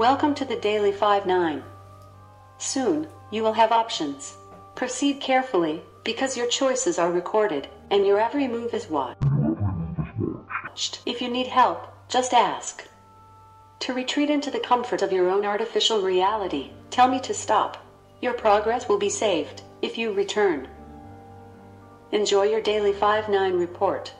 Welcome 0.00 0.34
to 0.36 0.46
the 0.46 0.56
Daily 0.56 0.92
5 0.92 1.26
9. 1.26 1.62
Soon, 2.56 3.06
you 3.30 3.42
will 3.42 3.52
have 3.52 3.70
options. 3.70 4.34
Proceed 4.74 5.20
carefully, 5.20 5.82
because 6.04 6.38
your 6.38 6.46
choices 6.46 6.98
are 6.98 7.12
recorded, 7.12 7.68
and 7.90 8.06
your 8.06 8.18
every 8.18 8.48
move 8.48 8.72
is 8.72 8.88
watched. 8.88 9.22
If 11.04 11.20
you 11.20 11.28
need 11.28 11.48
help, 11.48 11.86
just 12.08 12.32
ask. 12.32 12.88
To 13.80 13.92
retreat 13.92 14.30
into 14.30 14.50
the 14.50 14.58
comfort 14.58 15.02
of 15.02 15.12
your 15.12 15.28
own 15.28 15.44
artificial 15.44 16.00
reality, 16.00 16.70
tell 16.88 17.06
me 17.06 17.20
to 17.20 17.34
stop. 17.34 17.76
Your 18.22 18.32
progress 18.32 18.88
will 18.88 18.98
be 18.98 19.10
saved 19.10 19.60
if 19.82 19.98
you 19.98 20.14
return. 20.14 20.66
Enjoy 22.10 22.44
your 22.44 22.62
daily 22.62 22.94
5 22.94 23.28
9 23.28 23.52
report. 23.52 24.14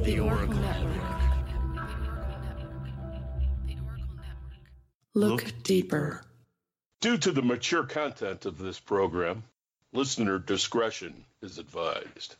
The 0.00 0.18
Oracle 0.18 0.67
Look 5.18 5.64
deeper. 5.64 6.24
Due 7.00 7.18
to 7.18 7.32
the 7.32 7.42
mature 7.42 7.82
content 7.82 8.46
of 8.46 8.56
this 8.56 8.78
program, 8.78 9.42
listener 9.92 10.38
discretion 10.38 11.24
is 11.42 11.58
advised. 11.58 12.36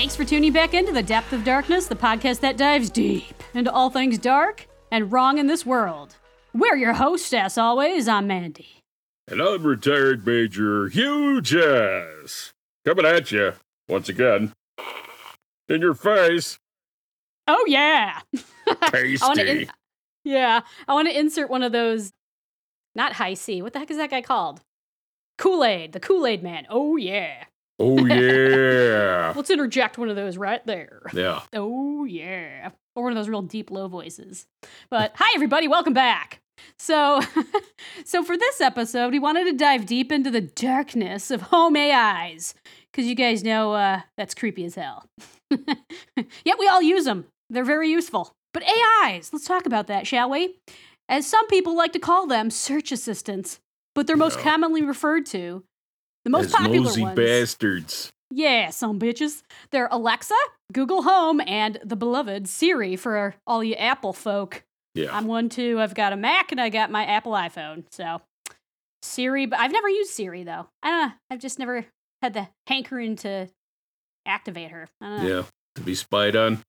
Thanks 0.00 0.16
for 0.16 0.24
tuning 0.24 0.54
back 0.54 0.72
into 0.72 0.92
The 0.92 1.02
Depth 1.02 1.34
of 1.34 1.44
Darkness, 1.44 1.86
the 1.86 1.94
podcast 1.94 2.40
that 2.40 2.56
dives 2.56 2.88
deep 2.88 3.34
into 3.52 3.70
all 3.70 3.90
things 3.90 4.16
dark 4.16 4.66
and 4.90 5.12
wrong 5.12 5.36
in 5.36 5.46
this 5.46 5.66
world. 5.66 6.16
We're 6.54 6.76
your 6.76 6.94
hosts, 6.94 7.34
as 7.34 7.58
always. 7.58 8.08
I'm 8.08 8.26
Mandy. 8.26 8.82
And 9.28 9.42
I'm 9.42 9.62
retired 9.62 10.26
Major 10.26 10.88
Hugh 10.88 11.42
Jazz. 11.42 12.54
Coming 12.86 13.04
at 13.04 13.30
you, 13.30 13.52
once 13.90 14.08
again. 14.08 14.54
In 15.68 15.82
your 15.82 15.92
face. 15.92 16.58
Oh, 17.46 17.62
yeah. 17.68 18.20
Tasty. 18.86 19.22
I 19.22 19.34
in- 19.34 19.70
yeah. 20.24 20.62
I 20.88 20.94
want 20.94 21.08
to 21.08 21.18
insert 21.18 21.50
one 21.50 21.62
of 21.62 21.72
those, 21.72 22.10
not 22.94 23.12
high 23.12 23.34
C. 23.34 23.60
What 23.60 23.74
the 23.74 23.80
heck 23.80 23.90
is 23.90 23.98
that 23.98 24.08
guy 24.08 24.22
called? 24.22 24.62
Kool 25.36 25.62
Aid, 25.62 25.92
the 25.92 26.00
Kool 26.00 26.26
Aid 26.26 26.42
man. 26.42 26.66
Oh, 26.70 26.96
yeah. 26.96 27.44
Oh, 27.80 28.04
yeah. 28.06 29.32
Let's 29.34 29.50
interject 29.50 29.98
one 29.98 30.08
of 30.08 30.16
those 30.16 30.36
right 30.36 30.64
there. 30.66 31.02
yeah. 31.12 31.40
Oh 31.52 32.04
yeah. 32.04 32.70
Or 32.94 33.04
one 33.04 33.12
of 33.12 33.16
those 33.16 33.28
real 33.28 33.42
deep 33.42 33.70
low 33.70 33.88
voices. 33.88 34.46
But 34.90 35.12
hi 35.16 35.32
everybody, 35.34 35.66
welcome 35.68 35.92
back. 35.94 36.40
So 36.78 37.20
so 38.04 38.22
for 38.22 38.36
this 38.36 38.60
episode, 38.60 39.12
we 39.12 39.18
wanted 39.18 39.44
to 39.44 39.52
dive 39.52 39.86
deep 39.86 40.12
into 40.12 40.30
the 40.30 40.40
darkness 40.42 41.30
of 41.30 41.42
home 41.42 41.76
AIs. 41.76 42.54
Cause 42.92 43.04
you 43.06 43.14
guys 43.14 43.42
know 43.44 43.72
uh, 43.74 44.00
that's 44.16 44.34
creepy 44.34 44.64
as 44.64 44.74
hell. 44.74 45.06
Yet 46.44 46.58
we 46.58 46.68
all 46.68 46.82
use 46.82 47.04
them. 47.04 47.26
They're 47.48 47.64
very 47.64 47.88
useful. 47.88 48.32
But 48.52 48.64
AIs, 48.64 49.32
let's 49.32 49.46
talk 49.46 49.64
about 49.64 49.86
that, 49.86 50.06
shall 50.06 50.28
we? 50.28 50.56
As 51.08 51.26
some 51.26 51.46
people 51.46 51.76
like 51.76 51.92
to 51.92 51.98
call 52.00 52.26
them 52.26 52.50
search 52.50 52.90
assistants, 52.92 53.60
but 53.94 54.06
they're 54.06 54.16
most 54.16 54.38
Yeah. 54.38 54.44
commonly 54.44 54.82
referred 54.82 55.24
to 55.26 55.62
the 56.24 56.30
most 56.30 56.46
As 56.46 56.52
popular 56.52 56.84
nosy 56.84 57.02
ones. 57.02 57.16
bastards. 57.16 58.12
Yeah, 58.30 58.70
some 58.70 58.98
bitches. 59.00 59.42
They're 59.72 59.88
Alexa, 59.90 60.34
Google 60.72 61.02
Home, 61.02 61.40
and 61.40 61.78
the 61.84 61.96
beloved 61.96 62.48
Siri 62.48 62.94
for 62.96 63.34
all 63.46 63.64
you 63.64 63.74
Apple 63.74 64.12
folk. 64.12 64.62
Yeah. 64.94 65.16
I'm 65.16 65.26
one 65.26 65.48
too. 65.48 65.80
I've 65.80 65.94
got 65.94 66.12
a 66.12 66.16
Mac 66.16 66.52
and 66.52 66.60
I 66.60 66.68
got 66.68 66.90
my 66.90 67.04
Apple 67.04 67.32
iPhone. 67.32 67.84
So 67.90 68.20
Siri, 69.02 69.46
but 69.46 69.58
I've 69.58 69.72
never 69.72 69.88
used 69.88 70.10
Siri 70.10 70.44
though. 70.44 70.66
I 70.82 70.88
don't 70.90 71.08
know. 71.08 71.14
I've 71.30 71.38
just 71.40 71.58
never 71.58 71.86
had 72.22 72.34
the 72.34 72.48
hankering 72.66 73.16
to 73.16 73.48
activate 74.26 74.70
her. 74.70 74.88
I 75.00 75.06
don't 75.08 75.22
know. 75.24 75.36
yeah. 75.38 75.42
To 75.76 75.80
be 75.82 75.94
spied 75.94 76.36
on. 76.36 76.62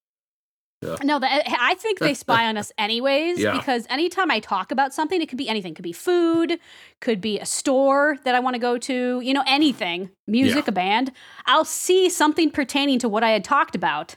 No, 1.04 1.20
the, 1.20 1.32
eh, 1.32 1.44
I 1.60 1.76
think 1.76 2.00
they 2.00 2.14
spy 2.14 2.48
on 2.48 2.58
us 2.58 2.72
anyways 2.78 3.40
Yeah. 3.40 3.56
because 3.58 3.86
anytime 3.90 4.32
I 4.32 4.40
talk 4.40 4.72
about 4.72 4.94
something, 4.94 5.22
it 5.22 5.30
could 5.30 5.38
be 5.38 5.48
anything. 5.48 5.76
Could 5.76 5.84
be 5.84 5.94
food, 5.94 6.60
could 7.02 7.22
be 7.22 7.40
a 7.40 7.46
store 7.46 8.18
that 8.24 8.34
I 8.34 8.40
want 8.40 8.56
to 8.56 8.60
go 8.60 8.78
to, 8.80 9.22
you 9.22 9.34
know, 9.34 9.44
anything, 9.46 10.10
music, 10.28 10.66
Yeah. 10.66 10.70
a 10.70 10.72
band. 10.72 11.12
I'll 11.46 11.66
see 11.66 12.10
something 12.10 12.50
pertaining 12.50 13.00
to 13.00 13.10
what 13.10 13.24
I 13.24 13.30
had 13.30 13.44
talked 13.44 13.76
about 13.76 14.16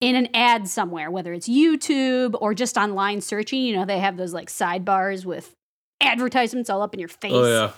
in 0.00 0.16
an 0.16 0.28
ad 0.34 0.66
somewhere, 0.66 1.10
whether 1.10 1.32
it's 1.32 1.48
YouTube 1.48 2.34
or 2.40 2.54
just 2.54 2.76
online 2.76 3.20
searching. 3.20 3.60
You 3.62 3.76
know, 3.76 3.84
they 3.84 4.00
have 4.00 4.16
those 4.16 4.32
like 4.34 4.48
sidebars 4.48 5.24
with 5.24 5.54
advertisements 6.00 6.68
all 6.68 6.82
up 6.82 6.92
in 6.94 6.98
your 7.00 7.08
oh, 7.10 7.20
face. 7.20 7.32
Oh, 7.32 7.46
yeah. 7.46 7.72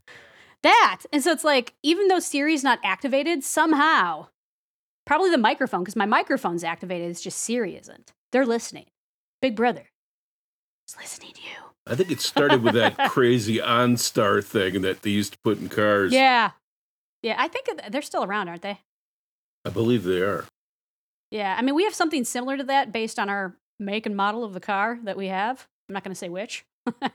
That. 0.63 1.03
And 1.13 1.23
so 1.23 1.31
it's 1.31 1.45
like, 1.45 1.75
even 1.83 2.09
though 2.09 2.21
Siri's 2.21 2.65
not 2.65 2.79
activated, 2.83 3.45
somehow, 3.45 4.29
probably 5.06 5.31
the 5.31 5.38
microphone, 5.38 5.82
because 5.82 5.97
my 5.97 6.06
microphone's 6.06 6.65
activated, 6.65 7.10
it's 7.10 7.20
just 7.20 7.38
Siri 7.38 7.76
isn't. 7.76 8.12
They're 8.32 8.47
listening. 8.47 8.87
Big 9.41 9.56
Brother 9.56 9.91
is 10.88 10.97
listening 10.97 11.32
to 11.34 11.41
you. 11.41 11.65
I 11.87 11.94
think 11.94 12.10
it 12.10 12.20
started 12.20 12.62
with 12.62 12.75
that 12.75 12.97
crazy 13.10 13.59
OnStar 13.59 14.42
thing 14.42 14.82
that 14.82 15.03
they 15.03 15.10
used 15.10 15.32
to 15.32 15.38
put 15.44 15.59
in 15.59 15.69
cars. 15.69 16.12
Yeah. 16.12 16.53
Yeah, 17.22 17.37
I 17.38 17.48
think 17.48 17.69
they're 17.91 18.03
still 18.03 18.25
around, 18.25 18.48
aren't 18.48 18.62
they? 18.62 18.81
I 19.65 19.70
believe 19.70 20.04
they 20.04 20.20
are. 20.20 20.44
Yeah. 21.31 21.54
I 21.59 21.62
mean, 21.62 21.75
we 21.75 21.84
have 21.84 21.94
something 21.94 22.25
similar 22.25 22.56
to 22.56 22.65
that 22.65 22.92
based 22.92 23.19
on 23.19 23.28
our 23.28 23.56
make 23.78 24.06
and 24.06 24.16
model 24.16 24.44
of 24.44 24.53
the 24.53 24.60
car 24.60 24.98
that 25.04 25.16
we 25.16 25.28
have. 25.28 25.66
I'm 25.88 25.92
not 25.92 26.04
going 26.04 26.12
to 26.12 26.19
say 26.19 26.28
which. 26.28 26.65
the 26.86 27.12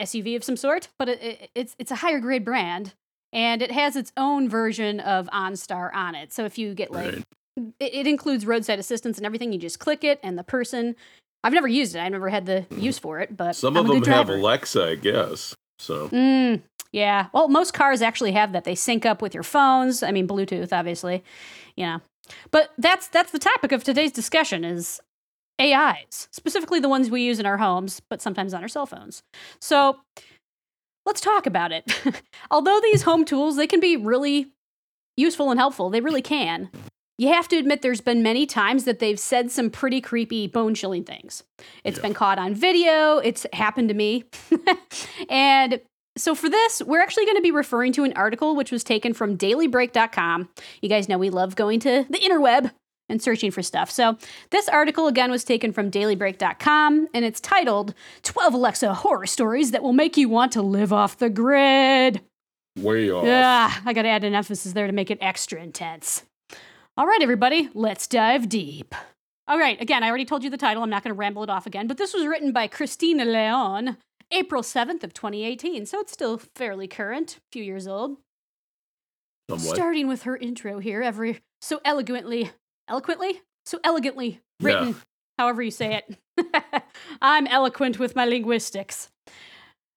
SUV 0.00 0.36
of 0.36 0.44
some 0.44 0.56
sort, 0.56 0.88
but 0.98 1.08
it, 1.08 1.22
it, 1.22 1.50
it's 1.54 1.76
it's 1.78 1.90
a 1.92 1.96
higher 1.96 2.18
grade 2.18 2.44
brand 2.44 2.94
and 3.32 3.62
it 3.62 3.70
has 3.70 3.96
its 3.96 4.12
own 4.16 4.48
version 4.48 5.00
of 5.00 5.28
OnStar 5.32 5.92
on 5.94 6.14
it. 6.14 6.32
So 6.32 6.44
if 6.44 6.58
you 6.58 6.74
get 6.74 6.90
like 6.92 7.14
Right. 7.14 7.24
it, 7.80 7.94
it 7.94 8.06
includes 8.06 8.46
roadside 8.46 8.78
assistance 8.78 9.16
and 9.18 9.26
everything. 9.26 9.52
You 9.52 9.58
just 9.58 9.78
click 9.78 10.04
it, 10.04 10.18
and 10.22 10.38
the 10.38 10.44
person. 10.44 10.96
I've 11.44 11.52
never 11.52 11.66
used 11.68 11.96
it. 11.96 11.98
I've 12.00 12.12
never 12.12 12.28
had 12.28 12.46
the 12.46 12.66
use 12.76 12.98
for 13.00 13.18
it, 13.18 13.36
but 13.36 13.56
Some 13.56 13.76
I'm 13.76 13.84
of 13.90 14.00
them 14.00 14.04
have. 14.12 14.28
Alexa, 14.28 14.84
I 14.84 14.94
guess. 14.94 15.56
So, 15.80 16.08
Mm, 16.10 16.62
yeah. 16.92 17.26
Well, 17.32 17.48
most 17.48 17.74
cars 17.74 18.00
actually 18.00 18.30
have 18.32 18.52
that. 18.52 18.62
They 18.62 18.76
sync 18.76 19.04
up 19.04 19.20
with 19.20 19.34
your 19.34 19.42
phones. 19.42 20.04
I 20.04 20.12
mean, 20.12 20.28
Bluetooth, 20.28 20.72
obviously. 20.72 21.24
You 21.76 21.86
know, 21.86 22.00
but 22.52 22.70
that's 22.78 23.08
that's 23.08 23.32
the 23.32 23.40
topic 23.40 23.72
of 23.72 23.82
today's 23.82 24.12
discussion 24.12 24.64
is 24.64 25.00
AIs, 25.60 26.28
specifically 26.30 26.80
the 26.80 26.88
ones 26.88 27.10
we 27.10 27.22
use 27.22 27.38
in 27.40 27.46
our 27.46 27.58
homes, 27.58 28.00
but 28.08 28.22
sometimes 28.22 28.54
on 28.54 28.62
our 28.62 28.68
cell 28.68 28.86
phones. 28.86 29.22
So 29.60 29.98
let's 31.06 31.20
talk 31.20 31.46
about 31.46 31.72
it. 31.72 31.90
Although 32.50 32.80
these 32.82 33.02
home 33.02 33.24
tools 33.24 33.56
they 33.56 33.66
can 33.66 33.80
be 33.80 33.96
really 33.96 34.52
useful 35.16 35.50
and 35.50 35.58
helpful, 35.60 35.90
they 35.90 36.00
really 36.00 36.22
can. 36.22 36.70
You 37.18 37.28
have 37.28 37.46
to 37.48 37.56
admit 37.56 37.82
there's 37.82 38.00
been 38.00 38.22
many 38.22 38.46
times 38.46 38.84
that 38.84 38.98
they've 38.98 39.18
said 39.20 39.50
some 39.50 39.70
pretty 39.70 40.00
creepy, 40.00 40.46
bone 40.48 40.74
chilling 40.74 41.04
things. 41.04 41.44
It's 41.84 41.98
Yeah. 41.98 42.02
been 42.02 42.14
caught 42.14 42.38
on 42.38 42.54
video, 42.54 43.18
it's 43.18 43.46
happened 43.52 43.88
to 43.90 43.94
me. 43.94 44.24
and 45.28 45.80
so 46.16 46.34
for 46.34 46.48
this, 46.48 46.82
we're 46.82 47.00
actually 47.00 47.24
going 47.26 47.36
to 47.36 47.42
be 47.42 47.50
referring 47.52 47.92
to 47.92 48.04
an 48.04 48.12
article 48.14 48.54
which 48.56 48.72
was 48.72 48.82
taken 48.84 49.14
from 49.14 49.36
dailybreak.com. 49.38 50.48
You 50.80 50.88
guys 50.88 51.08
know 51.08 51.18
we 51.18 51.30
love 51.30 51.54
going 51.56 51.80
to 51.80 52.04
the 52.08 52.18
interweb 52.18 52.70
and 53.12 53.22
searching 53.22 53.52
for 53.52 53.62
stuff. 53.62 53.90
So 53.90 54.16
this 54.50 54.68
article 54.68 55.06
again 55.06 55.30
was 55.30 55.44
taken 55.44 55.72
from 55.72 55.90
dailybreak.com 55.90 57.08
and 57.14 57.24
it's 57.24 57.40
titled 57.40 57.94
12 58.22 58.54
Alexa 58.54 58.94
horror 58.94 59.26
stories 59.26 59.70
that 59.70 59.82
will 59.82 59.92
make 59.92 60.16
you 60.16 60.28
want 60.28 60.50
to 60.52 60.62
live 60.62 60.92
off 60.92 61.18
the 61.18 61.30
grid. 61.30 62.22
Way 62.76 63.10
off. 63.10 63.24
Yeah, 63.24 63.72
I 63.84 63.92
got 63.92 64.02
to 64.02 64.08
add 64.08 64.24
an 64.24 64.34
emphasis 64.34 64.72
there 64.72 64.86
to 64.86 64.92
make 64.92 65.10
it 65.10 65.18
extra 65.20 65.62
intense. 65.62 66.24
All 66.96 67.06
right, 67.06 67.22
everybody, 67.22 67.68
let's 67.74 68.06
dive 68.06 68.48
deep. 68.48 68.94
All 69.46 69.58
right, 69.58 69.80
again, 69.80 70.02
I 70.02 70.08
already 70.08 70.24
told 70.24 70.42
you 70.42 70.50
the 70.50 70.56
title. 70.56 70.82
I'm 70.82 70.90
not 70.90 71.04
going 71.04 71.14
to 71.14 71.18
ramble 71.18 71.42
it 71.42 71.50
off 71.50 71.66
again, 71.66 71.86
but 71.86 71.98
this 71.98 72.14
was 72.14 72.26
written 72.26 72.52
by 72.52 72.66
Christina 72.66 73.24
Leon, 73.24 73.98
April 74.30 74.62
7th 74.62 75.04
of 75.04 75.12
2018, 75.12 75.84
so 75.84 76.00
it's 76.00 76.12
still 76.12 76.40
fairly 76.54 76.88
current, 76.88 77.36
a 77.36 77.40
few 77.52 77.62
years 77.62 77.86
old. 77.86 78.16
Somewhat. 79.50 79.74
Starting 79.74 80.08
with 80.08 80.22
her 80.22 80.36
intro 80.36 80.78
here, 80.78 81.02
every 81.02 81.40
so 81.60 81.80
eloquently, 81.84 82.50
eloquently, 82.88 83.42
so 83.64 83.78
elegantly 83.84 84.40
written, 84.60 84.88
Yeah. 84.88 84.94
however 85.38 85.62
you 85.62 85.70
say 85.70 86.02
it. 86.02 86.18
I'm 87.22 87.46
eloquent 87.46 87.98
with 87.98 88.16
my 88.16 88.24
linguistics. 88.24 89.10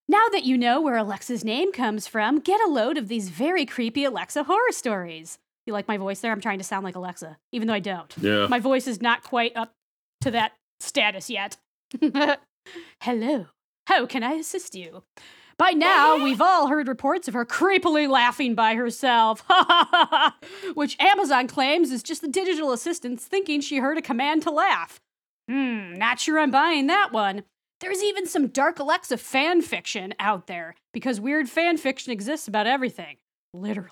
Now 0.08 0.28
that 0.32 0.44
you 0.44 0.58
know 0.58 0.82
where 0.82 0.98
Alexa's 0.98 1.44
name 1.44 1.72
comes 1.72 2.06
from, 2.08 2.40
get 2.40 2.62
a 2.62 2.70
load 2.70 2.98
of 2.98 3.08
these 3.08 3.30
very 3.30 3.66
creepy 3.66 4.04
Alexa 4.04 4.44
horror 4.44 4.72
stories. 4.72 5.40
You 5.66 5.74
like 5.74 5.88
my 5.88 5.98
voice 5.98 6.20
there? 6.20 6.32
I'm 6.32 6.42
trying 6.42 6.60
to 6.60 6.64
sound 6.64 6.84
like 6.84 6.96
Alexa, 6.96 7.38
even 7.52 7.68
though 7.68 7.74
I 7.74 7.80
don't. 7.80 8.14
Yeah. 8.22 8.46
My 8.48 8.60
voice 8.60 8.86
is 8.88 9.02
not 9.02 9.24
quite 9.24 9.56
up 9.58 9.72
to 10.22 10.30
that 10.32 10.52
status 10.80 11.28
yet. 11.30 11.58
Hello. 13.02 13.48
How 13.88 14.06
can 14.06 14.24
I 14.24 14.34
assist 14.34 14.76
you? 14.76 15.04
By 15.57 15.72
now, 15.72 16.22
we've 16.22 16.42
all 16.42 16.68
heard 16.68 16.88
reports 16.90 17.30
of 17.30 17.34
her 17.34 17.46
creepily 17.46 18.10
laughing 18.10 18.56
by 18.56 18.75
herself, 18.75 19.44
which 20.74 21.00
Amazon 21.00 21.48
claims 21.48 21.92
is 21.92 22.04
just 22.04 22.22
the 22.22 22.28
digital 22.28 22.74
assistant 22.74 23.22
thinking 23.22 23.62
she 23.62 23.78
heard 23.78 23.98
a 23.98 24.02
command 24.02 24.44
to 24.44 24.52
laugh. 24.52 25.00
Hmm, 25.50 25.94
not 25.94 26.19
sure 26.19 26.40
I'm 26.40 26.52
buying 26.52 26.88
that 26.88 27.13
one. 27.13 27.44
There's 27.80 28.04
even 28.04 28.25
some 28.28 28.48
dark 28.48 28.80
Alexa 28.80 29.18
fan 29.18 29.62
fiction 29.62 30.13
out 30.19 30.48
there 30.48 30.75
because 30.94 31.22
weird 31.22 31.48
fan 31.48 31.78
fiction 31.78 32.12
exists 32.12 32.48
about 32.48 32.68
everything. 32.68 33.18
Literally. 33.54 33.92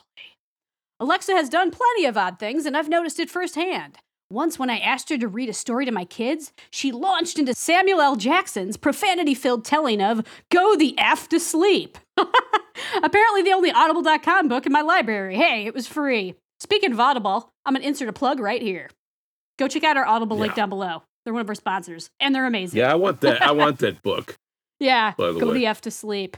Alexa 1.00 1.32
has 1.34 1.50
done 1.50 1.72
plenty 1.72 2.06
of 2.06 2.18
odd 2.18 2.40
things, 2.40 2.66
and 2.66 2.76
I've 2.76 2.90
noticed 2.90 3.20
it 3.20 3.30
firsthand. 3.30 3.98
Once, 4.34 4.58
when 4.58 4.70
I 4.72 4.80
asked 4.80 5.10
her 5.10 5.18
to 5.20 5.28
read 5.28 5.48
a 5.48 5.54
story 5.54 5.86
to 5.86 5.92
my 5.92 6.06
kids, 6.06 6.52
she 6.72 6.92
launched 6.92 7.38
into 7.38 7.54
Samuel 7.54 8.02
L. 8.02 8.16
Jackson's 8.16 8.78
profanity 8.78 9.36
filled 9.36 9.64
telling 9.64 10.02
of 10.02 10.26
Go 10.50 10.76
the 10.76 10.98
F 10.98 11.30
to 11.30 11.40
Sleep. 11.40 12.00
Apparently, 12.18 13.44
the 13.44 13.54
only 13.54 13.72
Audible.com 13.72 14.48
book 14.48 14.66
in 14.66 14.72
my 14.72 14.82
library. 14.82 15.36
Hey, 15.36 15.68
it 15.68 15.74
was 15.76 15.86
free. 15.86 16.34
Speaking 16.60 16.92
of 16.92 17.00
Audible, 17.00 17.52
I'm 17.64 17.74
going 17.74 17.84
to 17.84 17.88
insert 17.88 18.10
a 18.10 18.14
plug 18.14 18.40
right 18.40 18.62
here. 18.62 18.90
Go 19.60 19.68
check 19.68 19.84
out 19.84 19.98
our 19.98 20.06
Audible 20.06 20.38
link 20.38 20.56
down 20.56 20.70
below. 20.70 21.04
They're 21.24 21.34
one 21.34 21.42
of 21.42 21.50
our 21.50 21.56
sponsors, 21.56 22.10
and 22.20 22.34
they're 22.34 22.48
amazing. 22.48 22.80
Yeah, 22.80 22.92
I 22.92 22.96
want 22.96 23.22
that. 23.22 23.42
I 23.44 23.52
want 23.52 23.78
that 23.80 24.02
book. 24.04 24.38
Yeah, 24.80 25.14
the 25.16 25.34
go 25.34 25.50
way. 25.50 25.60
the 25.60 25.68
F 25.68 25.82
to 25.82 25.92
sleep. 25.92 26.38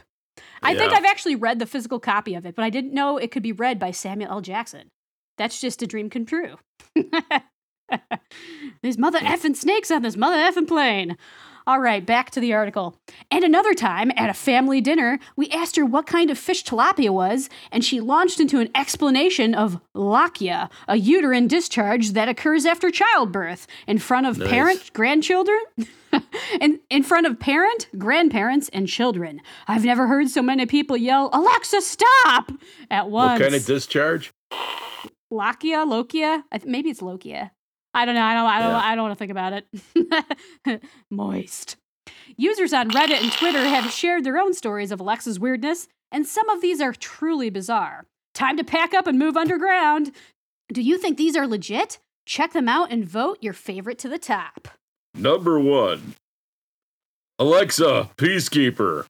I 0.62 0.76
think 0.76 0.92
I've 0.92 1.06
actually 1.06 1.36
read 1.36 1.58
the 1.58 1.66
physical 1.66 1.98
copy 1.98 2.34
of 2.34 2.44
it, 2.44 2.54
but 2.54 2.64
I 2.64 2.68
didn't 2.68 2.92
know 2.92 3.16
it 3.16 3.30
could 3.30 3.42
be 3.42 3.52
read 3.52 3.78
by 3.78 3.90
Samuel 3.90 4.30
L. 4.30 4.40
Jackson. 4.42 4.90
That's 5.38 5.58
just 5.62 5.80
a 5.80 5.86
dream 5.86 6.10
come 6.10 6.26
true. 6.26 6.56
These 8.82 8.98
mother 8.98 9.18
effing 9.20 9.56
snakes 9.56 9.90
on 9.90 10.02
this 10.02 10.16
mother 10.16 10.36
effing 10.36 10.68
plane. 10.68 11.16
All 11.68 11.80
right, 11.80 12.06
back 12.06 12.30
to 12.30 12.38
the 12.40 12.52
article. 12.54 12.96
And 13.28 13.42
another 13.42 13.74
time 13.74 14.12
at 14.16 14.30
a 14.30 14.34
family 14.34 14.80
dinner, 14.80 15.18
we 15.34 15.48
asked 15.48 15.74
her 15.74 15.84
what 15.84 16.06
kind 16.06 16.30
of 16.30 16.38
fish 16.38 16.62
tilapia 16.62 17.10
was, 17.10 17.48
and 17.72 17.84
she 17.84 17.98
launched 17.98 18.38
into 18.38 18.60
an 18.60 18.68
explanation 18.72 19.52
of 19.52 19.80
lachia, 19.92 20.70
a 20.86 20.96
uterine 20.96 21.48
discharge 21.48 22.10
that 22.12 22.28
occurs 22.28 22.64
after 22.66 22.88
childbirth 22.92 23.66
in 23.88 23.98
front 23.98 24.28
of 24.28 24.38
Nice. 24.38 24.48
parent, 24.48 24.92
grandchildren, 24.92 25.58
in, 26.60 26.78
in 26.88 27.02
front 27.02 27.26
of 27.26 27.40
parent, 27.40 27.88
grandparents, 27.98 28.68
and 28.72 28.86
children. 28.86 29.40
I've 29.66 29.84
never 29.84 30.06
heard 30.06 30.28
so 30.30 30.42
many 30.42 30.66
people 30.66 30.96
yell, 30.96 31.30
Alexa, 31.32 31.80
stop! 31.80 32.52
at 32.92 33.10
once. 33.10 33.40
What 33.40 33.44
kind 33.50 33.56
of 33.56 33.66
discharge? 33.66 34.32
Lokia, 35.32 35.84
Lochia? 35.84 36.44
Th- 36.52 36.64
maybe 36.64 36.90
it's 36.90 37.00
Lokia. 37.00 37.50
I 37.96 38.04
don't 38.04 38.14
know. 38.14 38.22
I 38.22 38.34
don't. 38.34 38.46
I 38.46 38.60
don't. 38.60 38.70
Yeah. 38.70 38.82
I 38.84 38.94
don't 38.94 39.04
want 39.04 39.14
to 39.14 39.18
think 39.18 39.30
about 39.30 39.52
it. 40.74 40.82
Moist. 41.10 41.76
Users 42.36 42.74
on 42.74 42.90
Reddit 42.90 43.22
and 43.22 43.32
Twitter 43.32 43.64
have 43.66 43.90
shared 43.90 44.22
their 44.22 44.36
own 44.38 44.52
stories 44.52 44.92
of 44.92 45.00
Alexa's 45.00 45.40
weirdness, 45.40 45.88
and 46.12 46.26
some 46.26 46.48
of 46.50 46.60
these 46.60 46.80
are 46.82 46.92
truly 46.92 47.48
bizarre. 47.48 48.04
Time 48.34 48.58
to 48.58 48.64
pack 48.64 48.92
up 48.92 49.06
and 49.06 49.18
move 49.18 49.36
underground. 49.36 50.12
Do 50.70 50.82
you 50.82 50.98
think 50.98 51.16
these 51.16 51.36
are 51.36 51.46
legit? 51.46 51.98
Check 52.26 52.52
them 52.52 52.68
out 52.68 52.92
and 52.92 53.08
vote 53.08 53.38
your 53.40 53.54
favorite 53.54 53.98
to 54.00 54.08
the 54.10 54.18
top. 54.18 54.68
Number 55.14 55.58
one. 55.58 56.16
Alexa, 57.38 58.10
peacekeeper. 58.18 59.06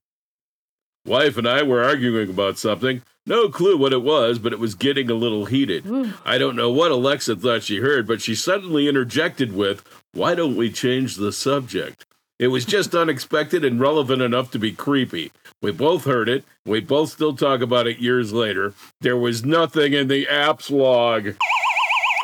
Wife 1.07 1.37
and 1.37 1.49
I 1.49 1.63
were 1.63 1.85
arguing 1.85 2.29
about 2.29 2.59
something. 2.59 3.03
No 3.29 3.49
clue 3.49 3.77
what 3.77 3.93
it 3.93 4.03
was, 4.03 4.39
but 4.39 4.53
it 4.53 4.59
was 4.59 4.75
getting 4.75 5.11
a 5.11 5.15
little 5.15 5.47
heated. 5.47 5.87
Ooh. 5.87 6.13
I 6.25 6.39
don't 6.39 6.57
know 6.57 6.71
what 6.71 6.93
Alexa 6.93 7.37
thought 7.37 7.65
she 7.65 7.79
heard, 7.79 8.07
but 8.07 8.21
she 8.21 8.35
suddenly 8.35 8.89
interjected 8.89 9.55
with, 9.55 9.83
Why 10.13 10.35
don't 10.35 10.57
we 10.57 10.71
change 10.71 11.17
the 11.17 11.33
subject? 11.33 12.05
It 12.39 12.49
was 12.49 12.65
just 12.65 12.95
unexpected 12.95 13.65
and 13.65 13.81
relevant 13.81 14.23
enough 14.23 14.51
to 14.53 14.59
be 14.59 14.73
creepy. 14.73 15.33
We 15.63 15.73
both 15.73 16.05
heard 16.05 16.29
it. 16.29 16.45
We 16.65 16.81
both 16.81 17.11
still 17.11 17.35
talk 17.35 17.63
about 17.63 17.87
it 17.87 17.99
years 17.99 18.33
later. 18.33 18.75
There 19.01 19.17
was 19.17 19.45
nothing 19.45 19.93
in 19.93 20.09
the 20.09 20.27
apps 20.27 20.71
log. 20.71 21.35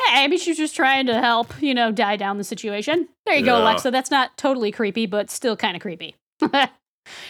Hey, 0.07 0.21
maybe 0.21 0.37
she's 0.37 0.57
just 0.57 0.75
trying 0.75 1.07
to 1.07 1.19
help, 1.19 1.53
you 1.61 1.73
know, 1.73 1.91
die 1.91 2.15
down 2.15 2.37
the 2.37 2.43
situation. 2.43 3.09
There 3.25 3.35
you 3.35 3.43
go, 3.43 3.61
Alexa. 3.61 3.91
That's 3.91 4.11
not 4.11 4.37
totally 4.37 4.71
creepy, 4.71 5.05
but 5.05 5.31
still 5.31 5.57
kind 5.57 5.75
of 5.75 5.81
creepy. 5.81 6.15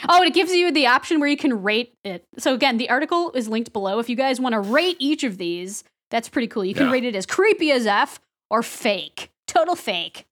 oh, 0.10 0.18
and 0.20 0.28
it 0.28 0.34
gives 0.34 0.52
you 0.54 0.72
the 0.72 0.88
option 0.88 1.20
where 1.20 1.30
you 1.30 1.38
can 1.38 1.62
rate 1.64 1.94
it. 2.04 2.26
So 2.38 2.54
again, 2.54 2.78
the 2.78 2.90
article 2.90 3.32
is 3.34 3.48
linked 3.48 3.74
below. 3.74 4.00
If 4.00 4.10
you 4.10 4.16
guys 4.16 4.40
want 4.40 4.54
to 4.54 4.60
rate 4.60 4.98
each 5.00 5.24
of 5.24 5.38
these, 5.38 5.84
that's 6.12 6.30
pretty 6.30 6.48
cool. 6.48 6.64
You 6.66 6.74
can 6.74 6.88
Yeah. 6.88 6.92
rate 6.94 7.06
it 7.06 7.16
as 7.16 7.26
creepy 7.26 7.72
as 7.72 7.88
F 7.88 8.20
or 8.50 8.62
fake. 8.64 9.30
Total 9.48 9.76
fake. 9.76 10.26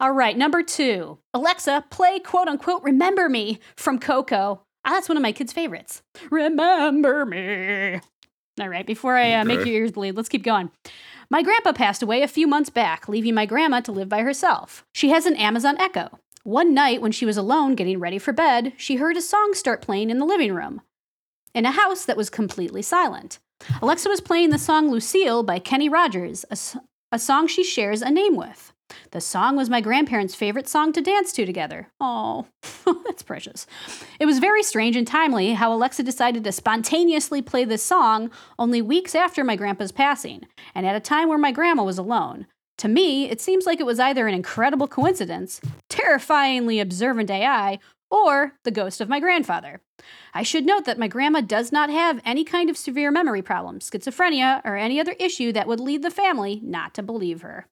All 0.00 0.12
right, 0.12 0.36
number 0.36 0.62
two. 0.62 1.18
Alexa, 1.32 1.84
play 1.90 2.18
quote 2.18 2.48
unquote 2.48 2.82
remember 2.82 3.28
me 3.28 3.58
from 3.76 3.98
Coco. 3.98 4.62
Ah, 4.84 4.90
that's 4.90 5.08
one 5.08 5.16
of 5.16 5.22
my 5.22 5.32
kids' 5.32 5.52
favorites. 5.52 6.02
Remember 6.30 7.24
me. 7.24 8.00
All 8.60 8.68
right, 8.68 8.86
before 8.86 9.16
I 9.16 9.32
uh, 9.34 9.44
make 9.44 9.64
your 9.64 9.74
ears 9.74 9.92
bleed, 9.92 10.14
let's 10.16 10.28
keep 10.28 10.42
going. 10.42 10.70
My 11.30 11.42
grandpa 11.42 11.72
passed 11.72 12.02
away 12.02 12.22
a 12.22 12.28
few 12.28 12.46
months 12.46 12.70
back, 12.70 13.08
leaving 13.08 13.34
my 13.34 13.46
grandma 13.46 13.80
to 13.80 13.92
live 13.92 14.08
by 14.08 14.20
herself. 14.20 14.84
She 14.92 15.08
has 15.10 15.26
an 15.26 15.36
Amazon 15.36 15.76
Echo. 15.80 16.18
One 16.44 16.74
night, 16.74 17.00
when 17.00 17.10
she 17.10 17.24
was 17.24 17.38
alone 17.38 17.74
getting 17.74 17.98
ready 17.98 18.18
for 18.18 18.32
bed, 18.34 18.74
she 18.76 18.96
heard 18.96 19.16
a 19.16 19.22
song 19.22 19.54
start 19.54 19.80
playing 19.80 20.10
in 20.10 20.18
the 20.18 20.26
living 20.26 20.52
room, 20.52 20.82
in 21.54 21.64
a 21.64 21.70
house 21.70 22.04
that 22.04 22.18
was 22.18 22.28
completely 22.28 22.82
silent. 22.82 23.38
Alexa 23.80 24.10
was 24.10 24.20
playing 24.20 24.50
the 24.50 24.58
song 24.58 24.90
Lucille 24.90 25.42
by 25.42 25.58
Kenny 25.58 25.88
Rogers, 25.88 26.44
a 27.10 27.18
song 27.18 27.46
she 27.46 27.64
shares 27.64 28.02
a 28.02 28.10
name 28.10 28.36
with. 28.36 28.74
The 29.12 29.22
song 29.22 29.56
was 29.56 29.70
my 29.70 29.80
grandparents' 29.80 30.34
favorite 30.34 30.68
song 30.68 30.92
to 30.92 31.00
dance 31.00 31.32
to 31.32 31.46
together. 31.46 31.88
Oh, 31.98 32.46
that's 33.06 33.22
precious. 33.22 33.66
It 34.20 34.26
was 34.26 34.38
very 34.38 34.62
strange 34.62 34.96
and 34.96 35.06
timely 35.06 35.54
how 35.54 35.72
Alexa 35.72 36.02
decided 36.02 36.44
to 36.44 36.52
spontaneously 36.52 37.40
play 37.40 37.64
this 37.64 37.82
song 37.82 38.30
only 38.58 38.82
weeks 38.82 39.14
after 39.14 39.44
my 39.44 39.56
grandpa's 39.56 39.92
passing, 39.92 40.44
and 40.74 40.86
at 40.86 40.94
a 40.94 41.00
time 41.00 41.30
where 41.30 41.38
my 41.38 41.52
grandma 41.52 41.84
was 41.84 41.96
alone. 41.96 42.46
To 42.78 42.88
me, 42.88 43.30
it 43.30 43.40
seems 43.40 43.66
like 43.66 43.80
it 43.80 43.86
was 43.86 44.00
either 44.00 44.26
an 44.26 44.34
incredible 44.34 44.88
coincidence, 44.88 45.60
terrifyingly 45.88 46.80
observant 46.80 47.30
AI, 47.30 47.78
or 48.10 48.52
the 48.64 48.70
ghost 48.70 49.00
of 49.00 49.08
my 49.08 49.20
grandfather. 49.20 49.80
I 50.32 50.42
should 50.42 50.66
note 50.66 50.84
that 50.84 50.98
my 50.98 51.08
grandma 51.08 51.40
does 51.40 51.72
not 51.72 51.90
have 51.90 52.20
any 52.24 52.44
kind 52.44 52.70
of 52.70 52.76
severe 52.76 53.10
memory 53.10 53.42
problem, 53.42 53.78
schizophrenia, 53.78 54.60
or 54.64 54.76
any 54.76 55.00
other 55.00 55.16
issue 55.18 55.52
that 55.52 55.66
would 55.66 55.80
lead 55.80 56.02
the 56.02 56.10
family 56.10 56.60
not 56.62 56.94
to 56.94 57.02
believe 57.02 57.42
her. 57.42 57.66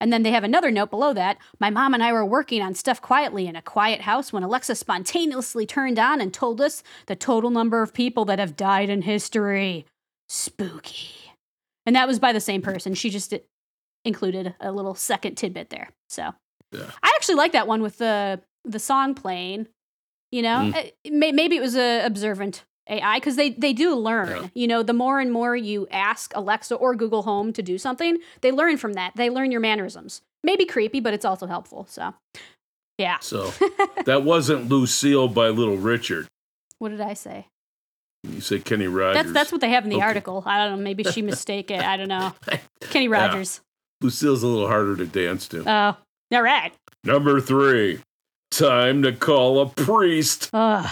And 0.00 0.12
then 0.12 0.24
they 0.24 0.32
have 0.32 0.42
another 0.42 0.72
note 0.72 0.90
below 0.90 1.12
that. 1.12 1.38
My 1.60 1.70
mom 1.70 1.94
and 1.94 2.02
I 2.02 2.12
were 2.12 2.26
working 2.26 2.60
on 2.60 2.74
stuff 2.74 3.00
quietly 3.00 3.46
in 3.46 3.54
a 3.54 3.62
quiet 3.62 4.00
house 4.00 4.32
when 4.32 4.42
Alexa 4.42 4.74
spontaneously 4.74 5.64
turned 5.64 5.98
on 5.98 6.20
and 6.20 6.34
told 6.34 6.60
us 6.60 6.82
the 7.06 7.14
total 7.14 7.50
number 7.50 7.82
of 7.82 7.94
people 7.94 8.24
that 8.24 8.40
have 8.40 8.56
died 8.56 8.90
in 8.90 9.02
history. 9.02 9.86
Spooky. 10.28 11.32
And 11.86 11.94
that 11.94 12.08
was 12.08 12.18
by 12.18 12.32
the 12.32 12.40
same 12.40 12.62
person. 12.62 12.94
She 12.94 13.10
just 13.10 13.32
included 14.04 14.54
a 14.60 14.72
little 14.72 14.94
second 14.94 15.36
tidbit 15.36 15.70
there. 15.70 15.88
So 16.08 16.32
Yeah. 16.72 16.90
I 17.02 17.12
actually 17.16 17.36
like 17.36 17.52
that 17.52 17.66
one 17.66 17.82
with 17.82 17.98
the 17.98 18.40
the 18.64 18.78
song 18.78 19.14
playing. 19.14 19.66
You 20.30 20.42
know, 20.42 20.72
Mm. 20.72 20.74
Uh, 20.76 21.10
may- 21.10 21.32
maybe 21.32 21.56
it 21.56 21.60
was 21.60 21.76
a 21.76 22.04
observant 22.04 22.64
AI 22.88 23.18
because 23.18 23.36
they 23.36 23.50
they 23.50 23.72
do 23.72 23.94
learn. 23.94 24.28
Yeah. 24.28 24.48
You 24.54 24.66
know, 24.66 24.82
the 24.82 24.92
more 24.94 25.20
and 25.20 25.30
more 25.32 25.54
you 25.54 25.86
ask 25.90 26.32
Alexa 26.34 26.74
or 26.74 26.94
Google 26.94 27.22
Home 27.22 27.52
to 27.52 27.62
do 27.62 27.78
something, 27.78 28.18
they 28.40 28.50
learn 28.50 28.76
from 28.76 28.94
that. 28.94 29.12
They 29.16 29.30
learn 29.30 29.50
your 29.52 29.60
mannerisms. 29.60 30.22
Maybe 30.42 30.64
creepy, 30.64 30.98
but 31.00 31.14
it's 31.14 31.24
also 31.24 31.46
helpful. 31.46 31.86
So, 31.88 32.14
yeah. 32.98 33.18
So 33.20 33.52
that 34.06 34.22
wasn't 34.24 34.68
Lucille 34.68 35.28
by 35.28 35.48
Little 35.48 35.76
Richard. 35.76 36.26
What 36.78 36.88
did 36.88 37.00
I 37.00 37.14
say? 37.14 37.46
You 38.24 38.40
say 38.40 38.58
Kenny 38.60 38.86
Rogers. 38.86 39.22
That's 39.22 39.32
that's 39.32 39.52
what 39.52 39.60
they 39.60 39.70
have 39.70 39.84
in 39.84 39.90
the 39.90 39.96
Okay. 39.96 40.04
article. 40.06 40.42
I 40.46 40.58
don't 40.66 40.78
know. 40.78 40.82
Maybe 40.82 41.04
she 41.04 41.22
mistake 41.22 41.70
it. 41.70 41.80
I 41.80 41.96
don't 41.96 42.08
know. 42.08 42.32
Kenny 42.80 43.08
Rogers. 43.08 43.60
Lucille's 44.02 44.42
a 44.42 44.46
little 44.46 44.68
harder 44.68 44.96
to 44.96 45.06
dance 45.06 45.48
to. 45.48 45.64
Oh, 45.66 45.96
all 46.32 46.42
right. 46.42 46.72
Number 47.04 47.40
three, 47.40 48.00
time 48.50 49.02
to 49.02 49.12
call 49.12 49.60
a 49.60 49.66
priest. 49.66 50.50
Ugh. 50.52 50.90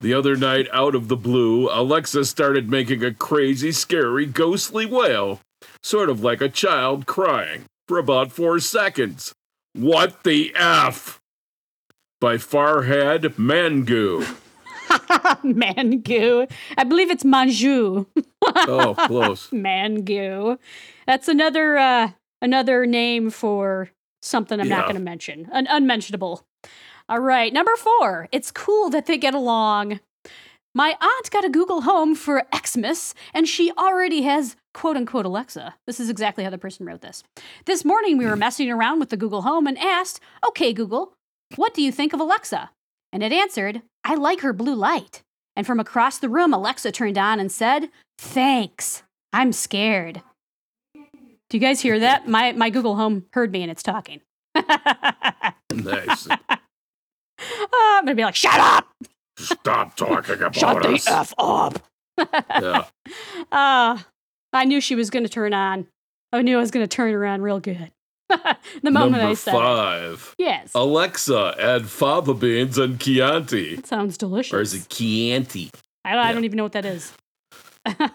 The 0.00 0.12
other 0.12 0.36
night, 0.36 0.68
out 0.72 0.94
of 0.94 1.08
the 1.08 1.16
blue, 1.16 1.70
Alexa 1.70 2.26
started 2.26 2.70
making 2.70 3.02
a 3.02 3.14
crazy, 3.14 3.72
scary, 3.72 4.26
ghostly 4.26 4.84
wail, 4.84 5.40
sort 5.82 6.10
of 6.10 6.22
like 6.22 6.42
a 6.42 6.50
child 6.50 7.06
crying, 7.06 7.64
for 7.88 7.98
about 7.98 8.30
four 8.30 8.60
seconds. 8.60 9.32
What 9.72 10.22
the 10.22 10.52
F? 10.54 11.18
By 12.20 12.36
Farhad 12.36 13.36
Mangu. 13.36 14.26
Mangoo. 15.44 16.50
I 16.76 16.84
believe 16.84 17.10
it's 17.10 17.24
Manju. 17.24 18.06
Oh, 18.42 18.94
close. 19.06 19.48
Mangoo. 19.52 20.58
That's 21.06 21.28
another 21.28 21.78
uh 21.78 22.10
another 22.42 22.86
name 22.86 23.30
for 23.30 23.90
something 24.22 24.60
I'm 24.60 24.68
not 24.68 24.84
going 24.84 24.96
to 24.96 25.02
mention. 25.02 25.48
An 25.52 25.66
unmentionable. 25.68 26.44
All 27.08 27.20
right, 27.20 27.52
number 27.52 27.76
4. 27.76 28.28
It's 28.32 28.50
cool 28.50 28.90
that 28.90 29.06
they 29.06 29.16
get 29.16 29.34
along. 29.34 30.00
My 30.74 30.96
aunt 31.00 31.30
got 31.30 31.44
a 31.44 31.48
Google 31.48 31.82
Home 31.82 32.14
for 32.14 32.42
Xmas 32.54 33.14
and 33.32 33.48
she 33.48 33.72
already 33.78 34.22
has 34.22 34.56
quote 34.74 34.96
unquote 34.96 35.24
Alexa. 35.24 35.74
This 35.86 36.00
is 36.00 36.10
exactly 36.10 36.44
how 36.44 36.50
the 36.50 36.58
person 36.58 36.84
wrote 36.84 37.00
this. 37.00 37.22
This 37.64 37.84
morning 37.84 38.18
we 38.18 38.26
were 38.26 38.36
messing 38.36 38.70
around 38.70 39.00
with 39.00 39.10
the 39.10 39.16
Google 39.16 39.42
Home 39.42 39.66
and 39.66 39.78
asked, 39.78 40.20
"Okay, 40.46 40.72
Google, 40.72 41.14
what 41.54 41.72
do 41.72 41.82
you 41.82 41.92
think 41.92 42.12
of 42.12 42.20
Alexa?" 42.20 42.70
And 43.12 43.22
it 43.22 43.32
answered, 43.32 43.82
"I 44.04 44.16
like 44.16 44.40
her 44.40 44.52
blue 44.52 44.74
light." 44.74 45.22
And 45.56 45.66
from 45.66 45.80
across 45.80 46.18
the 46.18 46.28
room, 46.28 46.52
Alexa 46.52 46.92
turned 46.92 47.16
on 47.16 47.40
and 47.40 47.50
said, 47.50 47.88
Thanks. 48.18 49.02
I'm 49.32 49.52
scared. 49.52 50.22
Do 51.50 51.56
you 51.56 51.60
guys 51.60 51.80
hear 51.80 52.00
that? 52.00 52.26
My, 52.28 52.52
my 52.52 52.70
Google 52.70 52.96
Home 52.96 53.26
heard 53.32 53.52
me 53.52 53.62
and 53.62 53.70
it's 53.70 53.82
talking. 53.82 54.20
Nice. 54.54 56.28
I'm 57.38 58.04
going 58.04 58.06
to 58.06 58.14
be 58.14 58.24
like, 58.24 58.34
Shut 58.34 58.58
up! 58.58 58.88
Stop 59.38 59.94
talking 59.96 60.36
about 60.36 60.54
Shut 60.54 60.82
the 60.82 60.88
us. 60.90 61.06
F 61.06 61.34
up! 61.38 61.78
Yeah. 62.18 62.84
Uh, 63.52 63.98
I 64.52 64.64
knew 64.64 64.80
she 64.80 64.94
was 64.96 65.10
going 65.10 65.22
to 65.22 65.28
turn 65.28 65.52
on. 65.54 65.86
I 66.32 66.42
knew 66.42 66.56
I 66.56 66.60
was 66.60 66.70
going 66.72 66.82
to 66.82 66.88
turn 66.88 67.14
around 67.14 67.42
real 67.42 67.60
good. 67.60 67.92
the 68.28 68.90
moment 68.90 69.12
Number 69.12 69.26
I 69.28 69.34
said 69.34 69.54
it. 69.54 69.56
five, 69.56 70.34
Yes. 70.38 70.72
Alexa, 70.74 71.54
add 71.60 71.86
fava 71.86 72.34
beans 72.34 72.76
and 72.78 72.98
Chianti. 72.98 73.76
That 73.76 73.86
sounds 73.86 74.18
delicious. 74.18 74.52
Or 74.52 74.60
is 74.60 74.74
it 74.74 74.88
Chianti? 74.88 75.70
I, 76.04 76.12
don't, 76.14 76.26
I 76.26 76.32
don't 76.32 76.44
even 76.44 76.56
know 76.56 76.64
what 76.64 76.72
that 76.72 76.84
is. 76.84 77.12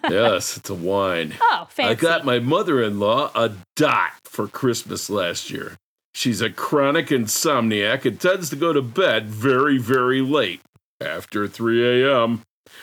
Yes, 0.09 0.57
it's 0.57 0.69
a 0.69 0.75
wine. 0.75 1.35
Oh, 1.41 1.67
fancy. 1.69 1.91
I 1.91 1.95
got 1.95 2.25
my 2.25 2.39
mother 2.39 2.81
in 2.81 2.99
law 2.99 3.31
a 3.35 3.51
dot 3.75 4.11
for 4.23 4.47
Christmas 4.47 5.09
last 5.09 5.49
year. 5.49 5.77
She's 6.13 6.41
a 6.41 6.49
chronic 6.49 7.07
insomniac 7.07 8.05
and 8.05 8.19
tends 8.19 8.49
to 8.49 8.55
go 8.55 8.73
to 8.73 8.81
bed 8.81 9.27
very, 9.27 9.77
very 9.77 10.21
late, 10.21 10.61
after 10.99 11.47
3 11.47 12.03
a.m. 12.03 12.41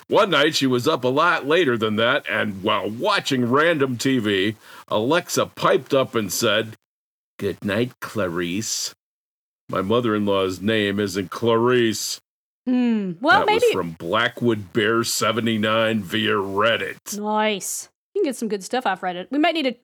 One 0.08 0.30
night 0.30 0.56
she 0.56 0.66
was 0.66 0.88
up 0.88 1.04
a 1.04 1.08
lot 1.08 1.46
later 1.46 1.76
than 1.76 1.96
that, 1.96 2.24
and 2.28 2.62
while 2.62 2.88
watching 2.88 3.50
random 3.50 3.98
TV, 3.98 4.56
Alexa 4.88 5.46
piped 5.46 5.92
up 5.92 6.14
and 6.14 6.32
said, 6.32 6.74
Good 7.38 7.64
night, 7.64 7.92
Clarice. 8.00 8.94
My 9.68 9.82
mother 9.82 10.14
in 10.14 10.24
law's 10.24 10.60
name 10.60 10.98
isn't 10.98 11.30
Clarice. 11.30 12.20
Hmm. 12.68 13.12
Well, 13.22 13.40
that 13.40 13.46
maybe. 13.46 13.64
was 13.66 13.72
from 13.72 13.92
Blackwood 13.92 14.72
Bear 14.74 15.02
79 15.02 16.02
via 16.02 16.32
Reddit. 16.32 17.18
Nice. 17.18 17.88
You 18.14 18.20
can 18.20 18.28
get 18.28 18.36
some 18.36 18.48
good 18.48 18.62
stuff 18.62 18.86
off 18.86 19.00
Reddit. 19.00 19.28
We 19.30 19.38
might 19.38 19.54
need 19.54 19.62
to 19.62 19.74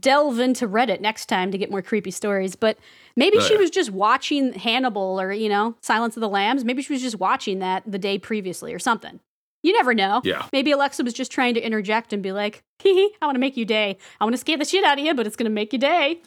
delve 0.00 0.40
into 0.40 0.66
Reddit 0.66 1.00
next 1.00 1.26
time 1.26 1.52
to 1.52 1.58
get 1.58 1.70
more 1.70 1.82
creepy 1.82 2.10
stories, 2.10 2.56
but 2.56 2.76
maybe 3.16 3.38
Oh, 3.38 3.40
she 3.40 3.54
yeah. 3.54 3.60
was 3.60 3.70
just 3.70 3.90
watching 3.92 4.52
Hannibal 4.54 5.20
or, 5.20 5.32
you 5.32 5.48
know, 5.48 5.76
Silence 5.80 6.16
of 6.16 6.22
the 6.22 6.28
Lambs. 6.28 6.64
Maybe 6.64 6.82
she 6.82 6.92
was 6.92 7.02
just 7.02 7.20
watching 7.20 7.60
that 7.60 7.84
the 7.86 7.98
day 7.98 8.18
previously 8.18 8.74
or 8.74 8.80
something. 8.80 9.20
You 9.62 9.72
never 9.72 9.94
know. 9.94 10.22
Yeah. 10.24 10.46
Maybe 10.52 10.72
Alexa 10.72 11.04
was 11.04 11.14
just 11.14 11.30
trying 11.30 11.54
to 11.54 11.60
interject 11.60 12.12
and 12.12 12.20
be 12.20 12.32
like, 12.32 12.62
hee 12.80 12.94
hee, 12.94 13.14
I 13.22 13.26
want 13.26 13.36
to 13.36 13.40
make 13.40 13.56
you 13.56 13.64
day. 13.64 13.96
I 14.20 14.24
want 14.24 14.34
to 14.34 14.38
scare 14.38 14.56
the 14.58 14.64
shit 14.64 14.82
out 14.84 14.98
of 14.98 15.04
you, 15.04 15.14
but 15.14 15.24
it's 15.26 15.36
going 15.36 15.48
to 15.48 15.54
make 15.54 15.72
you 15.72 15.78
day. 15.78 16.20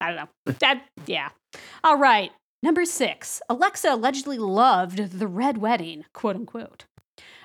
I 0.00 0.08
don't 0.12 0.16
know. 0.16 0.54
That, 0.60 0.82
yeah. 1.06 1.28
All 1.84 1.98
right. 1.98 2.32
Number 2.62 2.84
six 2.84 3.42
Alexa 3.48 3.92
allegedly 3.92 4.38
loved 4.38 5.18
the 5.18 5.26
red 5.26 5.58
wedding, 5.58 6.04
quote 6.12 6.36
unquote. 6.36 6.86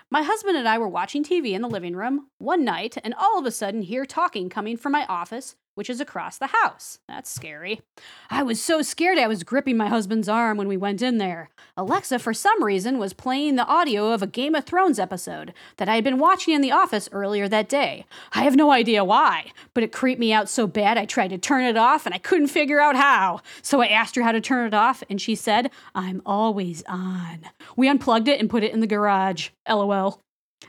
My 0.10 0.24
husband 0.24 0.58
and 0.58 0.68
I 0.68 0.78
were 0.78 0.88
watching 0.88 1.24
TV 1.24 1.52
in 1.52 1.62
the 1.62 1.70
living 1.70 1.96
room 1.96 2.28
one 2.38 2.64
night 2.64 2.98
and 3.04 3.14
all 3.14 3.38
of 3.38 3.46
a 3.46 3.52
sudden 3.52 3.82
hear 3.82 4.06
talking 4.06 4.50
coming 4.50 4.78
from 4.78 4.92
my 4.92 5.06
office, 5.06 5.56
which 5.76 5.90
is 5.90 6.02
across 6.02 6.38
the 6.38 6.48
house. 6.48 7.00
That's 7.08 7.30
scary. 7.30 7.82
I 8.30 8.44
was 8.44 8.62
so 8.62 8.82
scared 8.82 9.18
I 9.18 9.28
was 9.28 9.44
gripping 9.44 9.78
my 9.78 9.88
husband's 9.88 10.30
arm 10.30 10.58
when 10.58 10.68
we 10.68 10.78
went 10.78 11.02
in 11.02 11.18
there. 11.18 11.50
Alexa, 11.78 12.20
for 12.20 12.34
some 12.34 12.64
reason, 12.64 12.98
was 12.98 13.14
playing 13.14 13.56
the 13.56 13.66
audio 13.66 14.12
of 14.12 14.22
a 14.22 14.28
Game 14.28 14.56
of 14.56 14.66
Thrones 14.66 15.00
episode 15.00 15.54
that 15.78 15.90
I 15.90 15.96
had 15.96 16.04
been 16.04 16.20
watching 16.20 16.54
in 16.54 16.62
the 16.62 16.72
office 16.72 17.10
earlier 17.12 17.48
that 17.48 17.70
day. 17.70 18.06
I 18.34 18.44
have 18.44 18.56
no 18.56 18.72
idea 18.72 19.04
why, 19.04 19.52
but 19.74 19.84
it 19.84 19.92
creeped 19.92 20.20
me 20.20 20.34
out 20.34 20.50
so 20.50 20.68
bad 20.68 20.98
I 20.98 21.06
tried 21.06 21.30
to 21.30 21.38
turn 21.38 21.64
it 21.64 21.78
off 21.78 22.06
and 22.06 22.14
I 22.14 22.20
couldn't 22.20 22.48
figure 22.48 22.82
out 22.82 22.96
how. 22.96 23.42
So 23.62 23.82
I 23.82 23.88
asked 23.88 24.16
her 24.16 24.24
how 24.24 24.32
to 24.32 24.42
turn 24.42 24.68
it 24.68 24.74
off, 24.74 25.04
and 25.10 25.22
she 25.22 25.36
said, 25.36 25.72
I'm 25.96 26.22
always 26.26 26.84
on. 26.88 27.40
We 27.76 27.88
unplugged 27.88 28.28
it 28.28 28.40
and 28.40 28.50
put 28.50 28.64
it 28.64 28.74
in 28.74 28.80
the 28.80 28.88
garage. 28.88 29.50
LOL. 29.68 30.22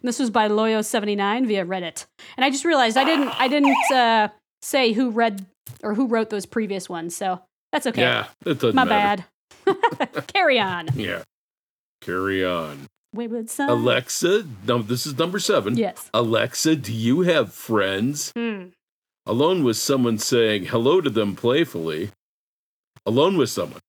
This 0.03 0.19
was 0.19 0.31
by 0.31 0.49
Loyo79 0.49 1.47
via 1.47 1.65
Reddit. 1.65 2.07
And 2.37 2.45
I 2.45 2.51
just 2.51 2.65
realized 2.65 2.97
I 2.97 3.05
didn't 3.05 3.29
I 3.29 3.49
didn't 3.49 3.91
uh, 3.93 4.29
say 4.63 4.93
who 4.93 5.11
read 5.11 5.45
or 5.83 5.95
who 5.95 6.07
wrote 6.07 6.31
those 6.31 6.47
previous 6.47 6.89
ones, 6.89 7.15
so 7.17 7.43
that's 7.73 7.87
okay. 7.87 8.03
Yeah, 8.03 8.27
it 8.47 8.59
doesn't 8.61 8.75
My 8.75 8.85
matter. 8.85 9.25
bad. 9.67 10.27
Carry 10.29 10.59
on. 10.59 10.89
Yeah. 10.95 11.23
Carry 12.01 12.45
on. 12.45 12.87
Wayward 13.15 13.51
son. 13.51 13.69
Alexa, 13.69 14.45
no, 14.67 14.81
this 14.83 15.07
is 15.07 15.19
number 15.19 15.39
seven. 15.39 15.77
Yes. 15.77 16.09
Alexa, 16.15 16.77
do 16.77 16.93
you 16.93 17.21
have 17.23 17.53
friends? 17.53 18.33
Hmm. 18.35 18.69
Alone 19.27 19.63
with 19.63 19.77
someone 19.77 20.19
saying 20.19 20.67
hello 20.67 21.01
to 21.01 21.11
them 21.11 21.37
playfully. 21.37 22.11
Alone 23.07 23.37
with 23.37 23.51
someone 23.51 23.81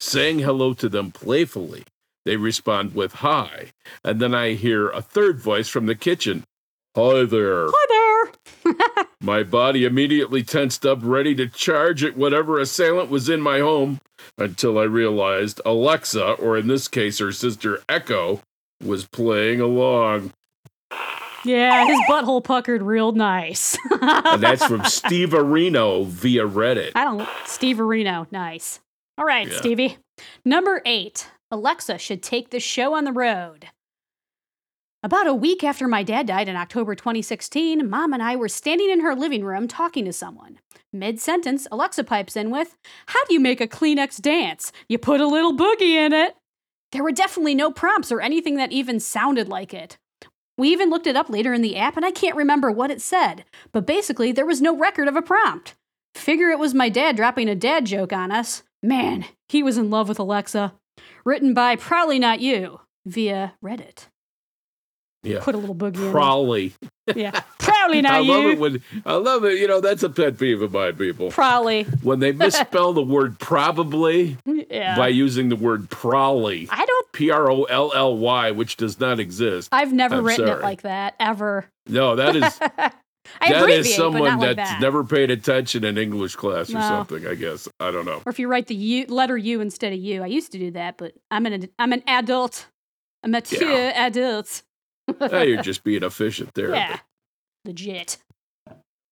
saying 0.00 0.38
hello 0.40 0.72
to 0.74 0.88
them 0.88 1.10
playfully. 1.10 1.84
They 2.24 2.36
respond 2.36 2.94
with 2.94 3.14
hi. 3.14 3.72
And 4.04 4.20
then 4.20 4.34
I 4.34 4.54
hear 4.54 4.88
a 4.88 5.02
third 5.02 5.40
voice 5.40 5.68
from 5.68 5.86
the 5.86 5.94
kitchen. 5.94 6.44
Hi 6.96 7.24
there. 7.24 7.66
Hi 7.70 8.32
there. 8.64 9.04
My 9.22 9.44
body 9.44 9.84
immediately 9.84 10.42
tensed 10.42 10.84
up, 10.84 10.98
ready 11.02 11.34
to 11.36 11.46
charge 11.46 12.02
at 12.02 12.16
whatever 12.16 12.58
assailant 12.58 13.08
was 13.08 13.28
in 13.28 13.40
my 13.40 13.60
home, 13.60 14.00
until 14.36 14.78
I 14.78 14.82
realized 14.82 15.60
Alexa, 15.64 16.32
or 16.32 16.58
in 16.58 16.66
this 16.66 16.88
case 16.88 17.18
her 17.20 17.30
sister 17.30 17.80
Echo, 17.88 18.40
was 18.84 19.06
playing 19.06 19.60
along. 19.60 20.32
Yeah, 21.44 21.86
his 21.86 21.98
butthole 22.08 22.42
puckered 22.42 22.82
real 22.82 23.12
nice. 23.12 23.76
And 24.00 24.42
that's 24.42 24.64
from 24.64 24.84
Steve 24.86 25.30
Areno 25.30 26.04
via 26.06 26.46
Reddit. 26.46 26.92
I 26.94 27.04
don't 27.04 27.28
Steve 27.46 27.76
Areno. 27.78 28.26
Nice. 28.32 28.80
All 29.18 29.24
right, 29.24 29.48
Yeah. 29.48 29.56
Stevie. 29.56 29.98
Number 30.44 30.82
eight. 30.84 31.28
Alexa 31.50 31.98
should 31.98 32.22
take 32.22 32.50
this 32.50 32.62
show 32.62 32.94
on 32.94 33.04
the 33.04 33.12
road. 33.12 33.68
About 35.04 35.26
a 35.26 35.34
week 35.34 35.64
after 35.64 35.88
my 35.88 36.04
dad 36.04 36.28
died 36.28 36.46
in 36.46 36.54
October 36.54 36.94
2016, 36.94 37.90
Mom 37.90 38.12
and 38.12 38.22
I 38.22 38.36
were 38.36 38.48
standing 38.48 38.88
in 38.88 39.00
her 39.00 39.16
living 39.16 39.44
room 39.44 39.66
talking 39.66 40.04
to 40.04 40.12
someone. 40.12 40.60
Mid 40.92 41.18
sentence, 41.18 41.66
Alexa 41.72 42.04
pipes 42.04 42.36
in 42.36 42.52
with, 42.52 42.76
How 43.06 43.18
do 43.24 43.34
you 43.34 43.40
make 43.40 43.60
a 43.60 43.66
Kleenex 43.66 44.20
dance? 44.20 44.70
You 44.88 44.98
put 44.98 45.20
a 45.20 45.26
little 45.26 45.56
boogie 45.56 45.96
in 45.96 46.12
it. 46.12 46.36
There 46.92 47.02
were 47.02 47.10
definitely 47.10 47.56
no 47.56 47.72
prompts 47.72 48.12
or 48.12 48.20
anything 48.20 48.54
that 48.58 48.70
even 48.70 49.00
sounded 49.00 49.48
like 49.48 49.74
it. 49.74 49.98
We 50.56 50.68
even 50.68 50.88
looked 50.88 51.08
it 51.08 51.16
up 51.16 51.28
later 51.28 51.52
in 51.52 51.62
the 51.62 51.76
app, 51.76 51.96
and 51.96 52.06
I 52.06 52.12
can't 52.12 52.36
remember 52.36 52.70
what 52.70 52.92
it 52.92 53.02
said, 53.02 53.44
but 53.72 53.86
basically, 53.86 54.30
there 54.30 54.46
was 54.46 54.62
no 54.62 54.76
record 54.76 55.08
of 55.08 55.16
a 55.16 55.22
prompt. 55.22 55.74
Figure 56.14 56.50
it 56.50 56.60
was 56.60 56.74
my 56.74 56.88
dad 56.88 57.16
dropping 57.16 57.48
a 57.48 57.56
dad 57.56 57.86
joke 57.86 58.12
on 58.12 58.30
us. 58.30 58.62
Man, 58.84 59.24
he 59.48 59.64
was 59.64 59.78
in 59.78 59.90
love 59.90 60.08
with 60.08 60.20
Alexa. 60.20 60.74
Written 61.24 61.54
by 61.54 61.74
Probably 61.74 62.20
Not 62.20 62.40
You 62.40 62.82
via 63.04 63.54
Reddit. 63.64 64.06
Yeah. 65.24 65.38
Put 65.40 65.54
a 65.54 65.58
little 65.58 65.74
boogie 65.76 66.10
Probably. 66.10 66.74
in 66.82 66.90
it. 67.06 67.16
Yeah. 67.16 67.40
Probably 67.58 67.98
I 67.98 68.00
not 68.00 68.24
love 68.24 68.44
it 68.46 68.58
when 68.58 68.82
I 69.06 69.14
love 69.14 69.44
it. 69.44 69.58
You 69.58 69.68
know, 69.68 69.80
that's 69.80 70.02
a 70.02 70.10
pet 70.10 70.36
peeve 70.38 70.62
of 70.62 70.72
mine, 70.72 70.96
people. 70.96 71.30
Probably. 71.30 71.84
When 72.02 72.18
they 72.18 72.32
misspell 72.32 72.92
the 72.92 73.02
word 73.02 73.38
probably 73.38 74.36
Yeah. 74.46 74.96
by 74.96 75.08
using 75.08 75.48
the 75.48 75.56
word 75.56 75.90
prolly. 75.90 76.68
I 76.70 76.84
don't, 76.84 77.12
P 77.12 77.30
R 77.30 77.50
O 77.50 77.64
L 77.64 77.92
L 77.94 78.16
Y, 78.16 78.50
which 78.50 78.76
does 78.76 78.98
not 78.98 79.20
exist. 79.20 79.68
I've 79.72 79.92
never 79.92 80.16
I'm 80.16 80.24
written 80.24 80.48
it 80.48 80.60
like 80.60 80.82
that, 80.82 81.14
ever. 81.20 81.66
No, 81.86 82.16
that 82.16 82.34
is 82.34 82.42
I 83.40 83.52
that 83.52 83.66
but 83.66 83.84
someone 83.86 84.38
like 84.40 84.56
that's 84.56 84.70
that. 84.70 84.80
never 84.80 85.04
paid 85.04 85.30
attention 85.30 85.84
in 85.84 85.96
English 85.96 86.34
class 86.34 86.68
or 86.70 86.74
No. 86.74 86.80
something. 86.80 87.26
I 87.28 87.34
guess 87.36 87.68
I 87.78 87.92
don't 87.92 88.04
know. 88.04 88.20
Or 88.26 88.30
if 88.30 88.38
you 88.40 88.48
write 88.48 88.66
the 88.66 88.74
U, 88.74 89.06
letter 89.06 89.36
U 89.38 89.60
instead 89.60 89.92
of 89.92 89.98
U. 90.00 90.22
I 90.22 90.26
used 90.26 90.50
to 90.52 90.58
do 90.58 90.72
that, 90.72 90.98
but 90.98 91.12
I'm 91.30 91.46
an, 91.46 91.68
I'm 91.78 91.92
an 91.92 92.02
adult. 92.08 92.66
a 93.22 93.28
mature 93.28 93.92
adult. 93.94 94.62
Now 95.20 95.42
you're 95.42 95.62
just 95.62 95.84
being 95.84 96.02
efficient 96.02 96.54
there. 96.54 96.70
yeah, 96.74 96.98
legit. 97.64 98.18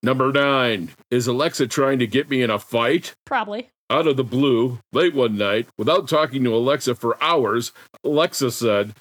Number 0.02 0.32
nine. 0.32 0.90
Is 1.10 1.26
Alexa 1.26 1.66
trying 1.66 1.98
to 1.98 2.06
get 2.06 2.30
me 2.30 2.42
in 2.42 2.50
a 2.50 2.58
fight? 2.58 3.14
Probably. 3.26 3.68
Out 3.90 4.06
of 4.06 4.16
the 4.16 4.24
blue, 4.24 4.78
late 4.92 5.14
one 5.14 5.36
night, 5.36 5.68
without 5.76 6.08
talking 6.08 6.44
to 6.44 6.54
Alexa 6.54 6.94
for 6.94 7.22
hours, 7.22 7.72
Alexa 8.04 8.50
said, 8.52 8.94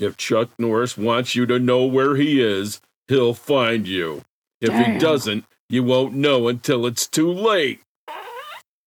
If 0.00 0.16
Chuck 0.16 0.48
Norris 0.58 0.96
wants 0.96 1.34
you 1.34 1.46
to 1.46 1.58
know 1.58 1.84
where 1.84 2.16
he 2.16 2.40
is, 2.42 2.80
he'll 3.06 3.34
find 3.34 3.86
you. 3.86 4.22
If 4.60 4.72
he 4.72 4.98
doesn't, 4.98 5.44
you 5.68 5.84
won't 5.84 6.14
know 6.14 6.48
until 6.48 6.86
it's 6.86 7.06
too 7.06 7.30
late. 7.30 7.80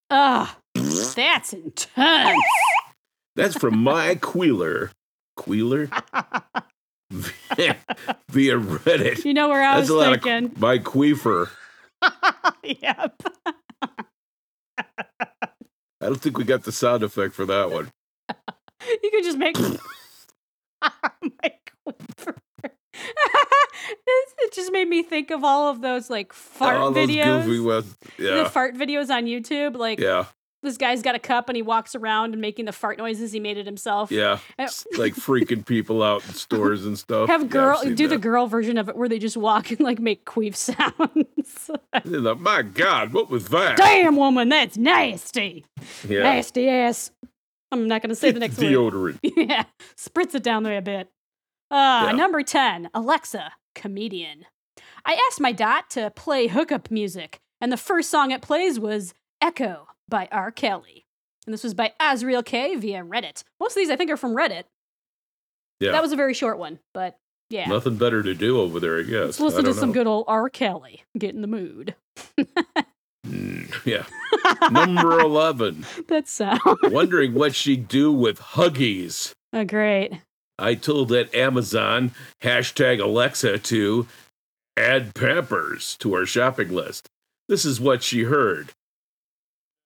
Ah, 0.10 0.58
that's 0.74 1.54
intense. 1.54 2.42
That's 3.36 3.56
from 3.58 3.78
my 3.78 4.16
Queeler. 4.16 4.92
Queeler? 5.38 5.90
via, 7.12 7.78
via 8.30 8.58
Reddit. 8.60 9.26
You 9.26 9.34
know 9.34 9.50
where 9.50 9.64
I 9.64 9.78
That's 9.78 9.90
a 9.90 9.94
was 9.94 10.06
lot 10.08 10.22
thinking. 10.24 10.52
of 10.52 10.60
my 10.60 10.78
queefer. 10.78 11.50
yep. 12.64 13.22
I 16.02 16.06
don't 16.06 16.22
think 16.22 16.38
we 16.38 16.44
got 16.46 16.64
the 16.64 16.72
sound 16.72 17.04
effect 17.04 17.34
for 17.34 17.46
that 17.46 17.72
one. 17.72 17.92
You 19.04 19.12
could 19.12 19.26
just 19.26 19.38
make. 19.38 19.58
My 19.60 19.82
God. 20.82 21.96
it 24.40 24.54
just 24.54 24.72
made 24.72 24.88
me 24.88 25.04
think 25.04 25.32
of 25.32 25.44
all 25.44 25.70
of 25.70 25.82
those 25.82 26.10
like 26.10 26.32
fart 26.32 26.78
All 26.78 26.92
those 26.92 27.08
goofy 27.08 27.60
ones. 27.60 27.98
Yeah. 28.18 28.44
The 28.44 28.50
fart 28.50 28.76
videos 28.76 29.10
on 29.10 29.26
YouTube, 29.26 29.76
like 29.76 30.00
Yeah. 30.00 30.26
This 30.62 30.78
guy's 30.78 31.02
got 31.02 31.16
a 31.16 31.20
cup 31.20 31.48
and 31.50 31.56
he 31.56 31.62
walks 31.62 31.96
around 31.96 32.34
and 32.34 32.42
making 32.42 32.66
the 32.66 32.72
fart 32.72 32.98
noises. 32.98 33.32
He 33.32 33.40
made 33.40 33.58
it 33.58 33.66
himself. 33.66 34.12
Yeah. 34.12 34.40
Uh, 34.58 34.68
like 34.98 35.14
freaking 35.16 35.66
people 35.66 36.04
out 36.04 36.26
in 36.28 36.34
stores 36.34 36.86
and 36.86 36.98
stuff. 37.00 37.30
Have 37.30 37.50
girl 37.50 37.78
seen 37.78 37.96
do 37.96 38.08
the 38.08 38.18
girl 38.18 38.48
version 38.48 38.78
of 38.78 38.90
it 38.90 38.96
where 38.96 39.08
they 39.08 39.20
just 39.20 39.38
walk 39.38 39.72
and 39.72 39.80
like 39.80 40.00
make 40.00 40.26
queef 40.26 40.56
sounds. 40.56 41.72
Like, 42.06 42.40
My 42.40 42.62
God, 42.62 43.14
what 43.14 43.30
was 43.30 43.48
that? 43.50 43.78
Damn 43.78 44.16
woman, 44.16 44.50
that's 44.50 44.78
nasty. 44.78 45.66
Yeah. 46.08 46.24
Nasty 46.24 46.68
ass. 46.70 47.12
I'm 47.72 47.88
not 47.88 48.02
gonna 48.02 48.16
say 48.16 48.32
the 48.32 48.40
next 48.40 48.58
word. 48.58 48.68
Deodorant. 48.68 49.20
yeah, 49.24 49.64
spritz 49.98 50.36
it 50.36 50.44
down 50.44 50.64
there 50.64 50.78
a 50.78 50.82
bit. 50.82 51.08
Uh, 51.72 52.06
Yeah. 52.08 52.12
Number 52.14 52.42
10, 52.44 52.90
Alexa, 52.94 53.54
comedian. 53.76 54.46
I 55.06 55.20
asked 55.28 55.40
my 55.40 55.52
dot 55.52 55.90
to 55.92 56.12
play 56.12 56.48
hookup 56.48 56.90
music, 56.92 57.40
and 57.62 57.72
the 57.72 57.78
first 57.78 58.10
song 58.10 58.32
it 58.32 58.42
plays 58.42 58.80
was 58.80 59.14
Echo 59.42 59.88
by 60.10 60.28
R. 60.32 60.52
Kelly. 60.52 61.06
And 61.46 61.54
this 61.54 61.64
was 61.64 61.74
by 61.74 61.94
Azriel 62.02 62.44
K 62.44 62.76
via 62.76 63.04
Reddit. 63.04 63.44
Most 63.60 63.72
of 63.72 63.76
these 63.76 63.90
I 63.90 63.96
think 63.96 64.12
are 64.12 64.18
from 64.18 64.36
Reddit. 64.36 64.64
Yeah. 65.80 65.92
That 65.92 66.02
was 66.02 66.12
a 66.12 66.18
very 66.18 66.34
short 66.34 66.58
one, 66.58 66.80
but 66.94 67.18
yeah. 67.50 67.68
Nothing 67.68 67.98
better 67.98 68.22
to 68.22 68.36
do 68.36 68.60
over 68.60 68.80
there, 68.80 69.00
I 69.00 69.04
guess. 69.04 69.14
Let's 69.14 69.40
listen 69.40 69.64
to 69.64 69.72
don't 69.72 69.80
some 69.80 69.92
good 69.92 70.06
old 70.08 70.26
R. 70.28 70.50
Kelly. 70.50 71.04
Get 71.18 71.34
in 71.34 71.42
the 71.42 71.48
mood. 71.48 71.96
Mm, 73.28 73.86
yeah. 73.86 74.06
Number 74.70 75.20
11. 75.20 75.86
That's 76.08 76.32
sound. 76.32 76.60
Wondering 76.84 77.34
what 77.34 77.56
she'd 77.56 77.88
do 77.88 78.12
with 78.12 78.40
Huggies. 78.40 79.34
oh, 79.54 79.66
great. 79.66 80.14
I 80.58 80.76
told 80.76 81.10
that 81.10 81.34
Amazon 81.34 82.12
hashtag 82.44 83.02
Alexa 83.02 83.60
to 83.60 84.08
add 84.78 85.16
Pampers 85.16 85.96
to 85.98 86.14
our 86.14 86.26
shopping 86.26 86.70
list. 86.70 87.08
This 87.48 87.66
is 87.66 87.80
what 87.80 88.04
she 88.04 88.24
heard. 88.24 88.74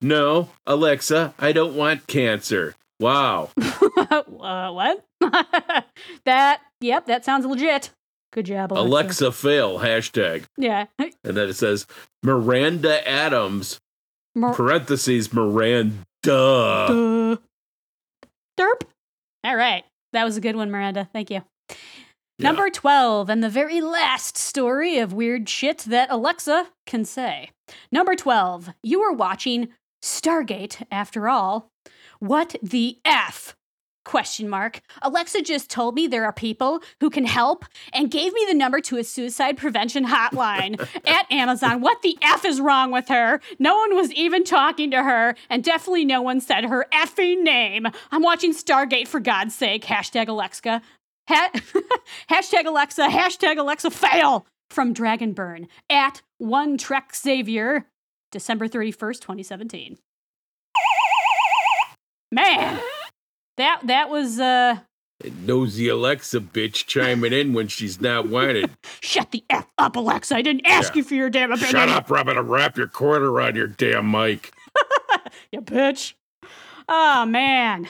No, 0.04 0.50
Alexa, 0.68 1.34
I 1.40 1.54
don't 1.54 1.76
want 1.76 2.08
cancer. 2.08 2.76
Wow. 3.00 3.52
uh, 3.62 4.72
what? 4.72 5.06
that, 6.26 6.62
yep, 6.82 7.06
that 7.06 7.24
sounds 7.24 7.46
legit. 7.46 7.90
Good 8.34 8.48
job, 8.48 8.74
Alexa. 8.74 8.88
Alexa 8.88 9.32
fail 9.32 9.80
hashtag. 9.80 10.44
Yeah. 10.58 10.88
And 11.00 11.38
then 11.38 11.50
it 11.50 11.54
says 11.54 11.88
Miranda 12.22 13.08
Adams, 13.08 13.80
Mer- 14.36 14.54
parentheses, 14.54 15.32
Miranda. 15.32 15.96
Duh. 16.24 17.38
Derp. 18.60 18.82
All 19.44 19.56
right. 19.56 19.84
That 20.12 20.26
was 20.26 20.36
a 20.36 20.42
good 20.42 20.56
one, 20.56 20.70
Miranda. 20.70 21.08
Thank 21.14 21.32
you. 21.32 21.44
Yeah. 21.70 21.76
Number 22.40 22.70
12, 22.70 23.30
and 23.30 23.44
the 23.44 23.50
very 23.50 23.80
last 23.80 24.38
story 24.38 24.98
of 24.98 25.14
weird 25.14 25.48
shit 25.48 25.80
that 25.80 26.10
Alexa 26.10 26.68
can 26.86 27.06
say. 27.06 27.52
Number 27.92 28.16
12, 28.16 28.70
you 28.82 29.00
were 29.00 29.14
watching 29.14 29.70
Stargate 30.04 30.86
after 30.92 31.30
all. 31.30 31.72
What 32.20 32.58
the 32.62 32.98
F? 33.06 33.56
Question 34.04 34.50
mark. 34.50 34.82
Alexa 35.02 35.44
just 35.44 35.70
told 35.70 35.96
me 35.96 36.08
there 36.08 36.26
are 36.26 36.34
people 36.34 36.82
who 37.00 37.10
can 37.10 37.24
help 37.24 37.64
and 37.94 38.12
gave 38.12 38.34
me 38.34 38.46
the 38.46 38.54
number 38.54 38.82
to 38.82 38.98
a 38.98 39.04
suicide 39.06 39.56
prevention 39.56 40.06
hotline 40.06 40.78
at 41.08 41.32
Amazon. 41.32 41.80
What 41.80 42.02
the 42.02 42.18
F 42.22 42.44
is 42.44 42.60
wrong 42.60 42.92
with 42.92 43.08
her? 43.08 43.40
No 43.60 43.78
one 43.78 43.96
was 43.96 44.12
even 44.12 44.44
talking 44.44 44.92
to 44.92 45.02
her, 45.04 45.36
and 45.50 45.64
definitely 45.64 46.04
no 46.04 46.22
one 46.22 46.42
said 46.42 46.66
her 46.66 46.86
effing 46.94 47.44
name. 47.44 47.88
I'm 48.12 48.24
watching 48.24 48.54
Stargate 48.54 49.08
for 49.08 49.22
God's 49.22 49.56
sake. 49.56 49.86
Hashtag 49.86 50.28
Alexa. 50.28 50.82
Ha- 51.30 51.52
hashtag 52.30 52.66
Alexa. 52.66 53.08
Hashtag 53.08 53.58
Alexa 53.58 53.90
fail 53.90 54.46
from 54.70 54.94
Dragonburn 54.94 55.68
at 55.90 56.22
one 56.40 56.78
Trek 56.78 57.16
Xavier, 57.16 57.86
December 58.34 58.68
31st, 58.68 59.22
2017. 59.22 59.98
Man, 62.32 62.80
that 63.58 63.82
that 63.86 64.10
was 64.10 64.40
uh 64.40 64.80
Nosy 65.46 65.88
Alexa 65.88 66.40
bitch 66.42 66.88
chiming 66.88 67.32
in 67.32 67.54
when 67.54 67.68
she's 67.68 68.02
not 68.02 68.28
wanted. 68.28 68.72
shut 69.02 69.32
the 69.32 69.44
F 69.50 69.68
up, 69.78 69.96
Alexa. 69.96 70.36
I 70.36 70.42
didn't 70.42 70.66
ask 70.66 70.94
Yeah. 70.96 70.98
you 71.00 71.04
for 71.04 71.14
your 71.14 71.30
damn 71.30 71.52
opinion. 71.52 71.72
Shut 71.72 71.90
up, 71.90 72.10
Robin, 72.10 72.38
and 72.38 72.50
wrap 72.50 72.76
your 72.78 72.88
quarter 72.88 73.28
around 73.30 73.56
your 73.56 73.68
damn 73.68 74.10
mic. 74.10 74.52
you 75.52 75.62
bitch. 75.62 76.16
Oh 76.90 77.26
man. 77.28 77.88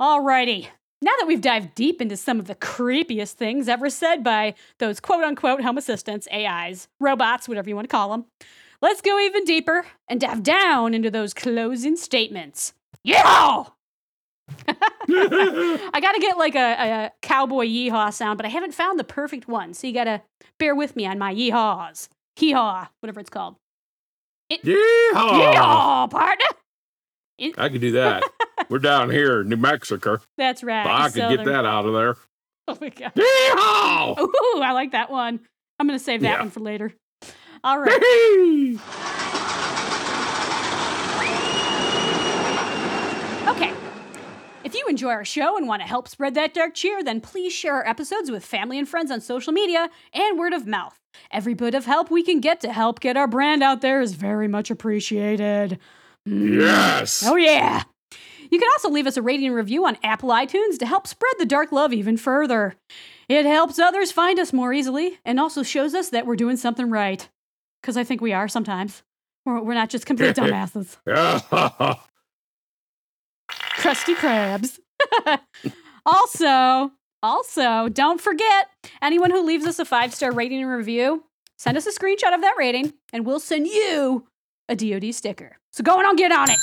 Alrighty. 0.00 0.68
Now 1.02 1.12
that 1.18 1.26
we've 1.26 1.40
dived 1.40 1.74
deep 1.74 2.00
into 2.00 2.16
some 2.16 2.38
of 2.38 2.46
the 2.46 2.54
creepiest 2.54 3.32
things 3.34 3.68
ever 3.68 3.90
said 3.90 4.24
by 4.24 4.54
those 4.78 5.00
quote 5.00 5.22
unquote 5.22 5.60
home 5.62 5.76
assistants, 5.76 6.26
AIs, 6.32 6.88
robots, 6.98 7.46
whatever 7.46 7.68
you 7.68 7.74
want 7.76 7.88
to 7.88 7.94
call 7.94 8.10
them, 8.10 8.24
let's 8.82 9.00
go 9.00 9.18
even 9.20 9.44
deeper 9.44 9.86
and 10.08 10.20
dive 10.20 10.42
down 10.42 10.92
into 10.92 11.10
those 11.10 11.32
closing 11.32 11.96
statements. 11.96 12.74
Yeah! 13.04 13.64
I 14.68 15.98
gotta 16.00 16.18
get 16.20 16.36
like 16.36 16.54
a, 16.54 16.58
a 16.58 17.12
cowboy 17.22 17.66
yeehaw 17.66 18.12
sound, 18.12 18.36
but 18.36 18.44
I 18.46 18.50
haven't 18.50 18.74
found 18.74 18.98
the 18.98 19.04
perfect 19.04 19.48
one, 19.48 19.72
so 19.72 19.86
you 19.86 19.94
gotta 19.94 20.22
bear 20.58 20.74
with 20.74 20.94
me 20.96 21.06
on 21.06 21.18
my 21.18 21.34
yeehaws. 21.34 22.08
Hee-haw, 22.36 22.88
whatever 23.00 23.20
it's 23.20 23.30
called. 23.30 23.56
Yeehaw! 24.50 24.62
Yeehaw, 25.14 26.10
partner! 26.10 26.44
I 27.58 27.68
could 27.68 27.80
do 27.80 27.92
that. 27.92 28.24
We're 28.68 28.78
down 28.78 29.10
here 29.10 29.40
in 29.40 29.48
New 29.48 29.56
Mexico. 29.56 30.18
That's 30.38 30.62
right. 30.62 30.86
I 30.86 31.08
could 31.10 31.36
get 31.36 31.44
that 31.44 31.64
out 31.64 31.86
of 31.86 31.92
there. 31.94 32.16
Oh 32.68 32.78
my 32.80 32.90
god. 32.90 33.12
Yeehaw! 33.14 34.18
Ooh, 34.18 34.60
I 34.62 34.72
like 34.72 34.92
that 34.92 35.10
one. 35.10 35.40
I'm 35.78 35.86
gonna 35.86 35.98
save 35.98 36.20
that 36.22 36.34
Yeah. 36.34 36.40
one 36.40 36.50
for 36.50 36.60
later. 36.60 36.92
All 37.64 37.78
right. 37.78 38.00
Yee! 38.02 38.78
Okay. 43.48 43.72
If 44.64 44.74
you 44.74 44.84
enjoy 44.88 45.10
our 45.10 45.24
show 45.24 45.56
and 45.56 45.68
want 45.68 45.80
to 45.80 45.86
help 45.86 46.08
spread 46.08 46.34
that 46.34 46.54
dark 46.54 46.74
cheer, 46.74 47.04
then 47.04 47.20
please 47.20 47.52
share 47.52 47.74
our 47.74 47.86
episodes 47.86 48.32
with 48.32 48.44
family 48.44 48.80
and 48.80 48.88
friends 48.88 49.12
on 49.12 49.20
social 49.20 49.52
media 49.52 49.90
and 50.12 50.38
word 50.38 50.52
of 50.52 50.66
mouth. 50.66 50.98
Every 51.30 51.54
bit 51.54 51.76
of 51.76 51.84
help 51.84 52.10
we 52.10 52.24
can 52.24 52.40
get 52.40 52.60
to 52.62 52.72
help 52.72 52.98
get 52.98 53.16
our 53.16 53.28
brand 53.28 53.62
out 53.62 53.80
there 53.80 54.00
is 54.00 54.14
very 54.14 54.48
much 54.48 54.68
appreciated. 54.68 55.78
Mm. 56.28 56.62
Yes! 56.62 57.22
Oh, 57.24 57.36
yeah. 57.36 57.84
You 58.50 58.58
can 58.58 58.68
also 58.74 58.90
leave 58.90 59.06
us 59.06 59.16
a 59.16 59.22
rating 59.22 59.46
and 59.46 59.56
review 59.56 59.86
on 59.86 59.98
Apple 60.02 60.30
iTunes 60.30 60.78
to 60.80 60.86
help 60.86 61.06
spread 61.06 61.34
the 61.38 61.46
dark 61.46 61.70
love 61.70 61.92
even 61.92 62.16
further. 62.16 62.74
It 63.28 63.46
helps 63.46 63.78
others 63.78 64.10
find 64.10 64.40
us 64.40 64.52
more 64.52 64.72
easily 64.72 65.20
and 65.24 65.38
also 65.38 65.62
shows 65.62 65.94
us 65.94 66.08
that 66.10 66.26
we're 66.26 66.36
doing 66.36 66.56
something 66.56 66.90
right. 66.90 67.28
Because 67.82 67.96
I 67.96 68.04
think 68.04 68.20
we 68.20 68.32
are 68.32 68.48
sometimes. 68.48 69.02
We're, 69.44 69.60
we're 69.60 69.74
not 69.74 69.90
just 69.90 70.06
complete 70.06 70.36
dumbasses. 70.36 70.96
Krusty 73.50 74.14
Krabs. 74.14 74.78
also, 76.06 76.92
also, 77.22 77.88
don't 77.88 78.20
forget 78.20 78.68
anyone 79.02 79.30
who 79.30 79.44
leaves 79.44 79.66
us 79.66 79.78
a 79.78 79.84
five 79.84 80.14
star 80.14 80.32
rating 80.32 80.62
and 80.62 80.70
review, 80.70 81.24
send 81.58 81.76
us 81.76 81.86
a 81.86 81.92
screenshot 81.92 82.34
of 82.34 82.40
that 82.42 82.54
rating, 82.56 82.92
and 83.12 83.26
we'll 83.26 83.40
send 83.40 83.66
you 83.66 84.26
a 84.68 84.76
DoD 84.76 85.14
sticker. 85.14 85.58
So 85.72 85.82
go 85.82 85.98
on 85.98 86.16
get 86.16 86.32
on 86.32 86.50
it. 86.50 86.58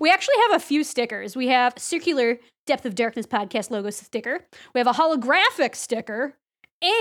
we 0.00 0.10
actually 0.10 0.36
have 0.48 0.60
a 0.60 0.64
few 0.64 0.84
stickers. 0.84 1.34
We 1.34 1.48
have 1.48 1.74
circular 1.76 2.38
Depth 2.66 2.86
of 2.86 2.94
Darkness 2.94 3.26
podcast 3.26 3.70
logo 3.70 3.90
sticker. 3.90 4.46
We 4.74 4.78
have 4.78 4.86
a 4.86 4.92
holographic 4.92 5.74
sticker, 5.74 6.34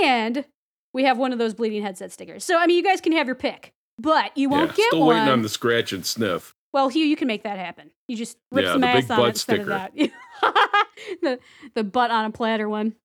and 0.04 0.46
we 0.94 1.04
have 1.04 1.18
one 1.18 1.32
of 1.34 1.40
those 1.40 1.54
bleeding 1.54 1.82
headset 1.84 2.12
stickers. 2.12 2.44
So 2.44 2.58
I 2.58 2.68
mean, 2.68 2.78
you 2.78 2.84
guys 2.84 3.02
can 3.02 3.12
have 3.14 3.28
your 3.28 3.36
pick, 3.36 3.74
but 3.98 4.36
you 4.38 4.50
won't 4.50 4.72
Yeah, 4.72 4.76
get 4.78 4.88
Still 4.88 5.00
one. 5.02 5.16
waiting 5.16 5.30
on 5.30 5.42
the 5.42 5.50
scratch 5.50 5.94
and 5.94 6.06
sniff. 6.06 6.54
Well, 6.74 6.88
Hugh, 6.90 7.06
you 7.06 7.16
can 7.18 7.28
make 7.28 7.44
that 7.44 7.58
happen. 7.58 7.92
You 8.08 8.16
just 8.16 8.38
rip 8.52 8.66
Yeah, 8.66 8.72
some 8.74 8.82
the 8.82 8.88
ass 8.88 9.10
on 9.10 9.26
it 9.30 9.38
send 9.38 9.62
it 9.64 9.70
out. 9.72 9.92
the 11.22 11.40
the 11.76 11.84
butt 11.84 12.12
on 12.12 12.26
a 12.26 12.32
platter 12.32 12.70
one. 12.70 12.96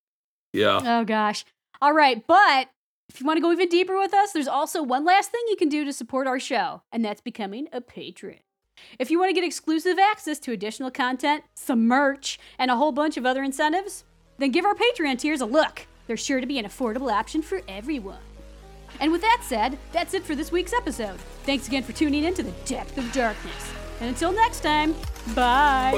Yeah. 0.53 0.79
Oh 0.83 1.03
gosh. 1.03 1.45
All 1.81 1.93
right, 1.93 2.25
but 2.25 2.69
if 3.09 3.19
you 3.19 3.25
want 3.25 3.37
to 3.37 3.41
go 3.41 3.51
even 3.51 3.69
deeper 3.69 3.97
with 3.97 4.13
us, 4.13 4.31
there's 4.31 4.47
also 4.47 4.81
one 4.81 5.05
last 5.05 5.31
thing 5.31 5.41
you 5.49 5.55
can 5.55 5.69
do 5.69 5.85
to 5.85 5.93
support 5.93 6.27
our 6.27 6.39
show, 6.39 6.81
and 6.91 7.05
that's 7.05 7.21
becoming 7.21 7.67
a 7.71 7.79
patron. 7.81 8.39
If 8.99 9.09
you 9.11 9.17
want 9.19 9.29
to 9.29 9.33
get 9.33 9.43
exclusive 9.43 9.97
access 9.97 10.39
to 10.39 10.51
additional 10.51 10.91
content, 10.91 11.43
some 11.55 11.87
merch, 11.87 12.37
and 12.59 12.69
a 12.69 12.75
whole 12.75 12.91
bunch 12.91 13.17
of 13.17 13.25
other 13.25 13.43
incentives, 13.43 14.03
then 14.39 14.51
give 14.51 14.65
our 14.65 14.75
Patreon 14.75 15.17
tiers 15.19 15.41
a 15.41 15.45
look. 15.45 15.87
There's 16.07 16.23
sure 16.23 16.41
to 16.41 16.47
be 16.47 16.57
an 16.57 16.65
affordable 16.65 17.11
option 17.11 17.41
for 17.41 17.61
everyone. 17.67 18.17
And 18.99 19.11
with 19.11 19.21
that 19.21 19.41
said, 19.43 19.77
that's 19.91 20.13
it 20.13 20.23
for 20.23 20.33
this 20.35 20.51
week's 20.51 20.73
episode. 20.73 21.19
Thanks 21.43 21.67
again 21.67 21.83
for 21.83 21.91
tuning 21.91 22.23
in 22.23 22.33
to 22.35 22.43
the 22.43 22.53
Depth 22.65 22.97
of 22.97 23.11
Darkness. 23.11 23.71
And 23.99 24.09
until 24.09 24.31
next 24.31 24.61
time, 24.61 24.95
bye. 25.35 25.93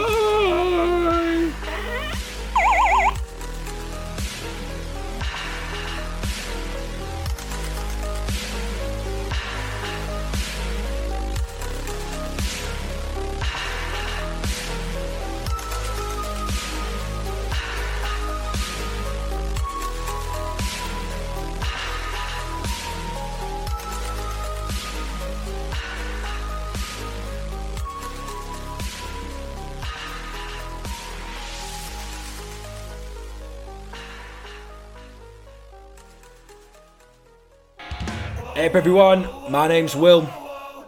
Hey 38.60 38.66
up 38.66 38.76
everyone, 38.76 39.26
my 39.50 39.70
name's 39.70 39.96
Will, 39.96 40.30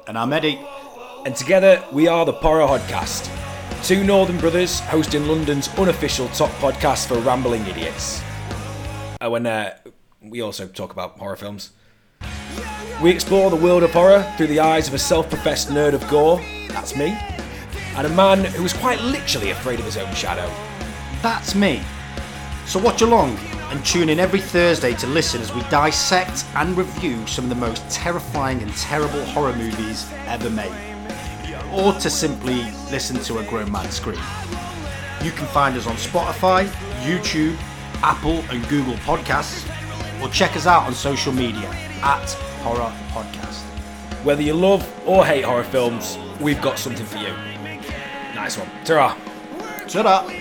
And 0.05 0.17
I'm 0.17 0.33
Eddie. 0.33 0.59
and 1.25 1.33
together 1.33 1.81
we 1.89 2.05
are 2.05 2.25
the 2.25 2.33
Porro 2.33 2.67
Podcast, 2.67 3.31
two 3.87 4.03
northern 4.03 4.37
brothers 4.39 4.81
hosting 4.81 5.25
London's 5.25 5.69
unofficial 5.77 6.27
top 6.33 6.49
podcast 6.59 7.07
for 7.07 7.17
rambling 7.19 7.65
idiots. 7.65 8.21
Oh, 9.21 9.35
and 9.35 9.47
uh, 9.47 9.71
we 10.21 10.41
also 10.41 10.67
talk 10.67 10.91
about 10.91 11.17
horror 11.17 11.37
films. 11.37 11.71
We 13.01 13.09
explore 13.09 13.49
the 13.49 13.55
world 13.55 13.83
of 13.83 13.91
horror 13.91 14.29
through 14.35 14.47
the 14.47 14.59
eyes 14.59 14.89
of 14.89 14.93
a 14.93 14.99
self-professed 14.99 15.69
nerd 15.69 15.93
of 15.93 16.05
gore, 16.09 16.41
that's 16.67 16.97
me, 16.97 17.17
and 17.95 18.05
a 18.05 18.09
man 18.09 18.43
who 18.43 18.65
is 18.65 18.73
quite 18.73 18.99
literally 18.99 19.51
afraid 19.51 19.79
of 19.79 19.85
his 19.85 19.95
own 19.95 20.13
shadow. 20.13 20.53
That's 21.21 21.55
me. 21.55 21.81
So 22.65 22.81
watch 22.81 23.01
along 23.01 23.37
and 23.71 23.85
tune 23.85 24.09
in 24.09 24.19
every 24.19 24.41
Thursday 24.41 24.93
to 24.93 25.07
listen 25.07 25.41
as 25.41 25.53
we 25.55 25.61
dissect 25.69 26.45
and 26.55 26.77
review 26.77 27.25
some 27.25 27.45
of 27.45 27.49
the 27.49 27.55
most 27.55 27.89
terrifying 27.89 28.61
and 28.61 28.71
terrible 28.75 29.23
horror 29.25 29.55
movies 29.55 30.11
ever 30.27 30.49
made. 30.49 30.75
Or 31.71 31.93
to 31.93 32.09
simply 32.09 32.63
listen 32.91 33.15
to 33.23 33.39
a 33.39 33.43
grown 33.45 33.71
man 33.71 33.89
scream. 33.89 34.19
You 35.23 35.31
can 35.31 35.45
find 35.47 35.77
us 35.77 35.87
on 35.87 35.95
Spotify, 35.95 36.65
YouTube, 37.03 37.55
Apple 38.03 38.43
and 38.49 38.67
Google 38.67 38.95
Podcasts, 38.95 39.65
or 40.21 40.27
check 40.29 40.57
us 40.57 40.67
out 40.67 40.83
on 40.83 40.93
social 40.93 41.31
media 41.31 41.69
at 42.03 42.29
Horror 42.63 42.93
Podcast. 43.09 43.61
Whether 44.25 44.41
you 44.41 44.53
love 44.53 44.85
or 45.07 45.25
hate 45.25 45.45
horror 45.45 45.63
films, 45.63 46.17
we've 46.41 46.61
got 46.61 46.77
something 46.77 47.05
for 47.05 47.17
you. 47.17 47.33
Nice 48.35 48.57
one. 48.57 48.69
Ta-ra. 48.83 49.17
Ta-da! 49.87 50.40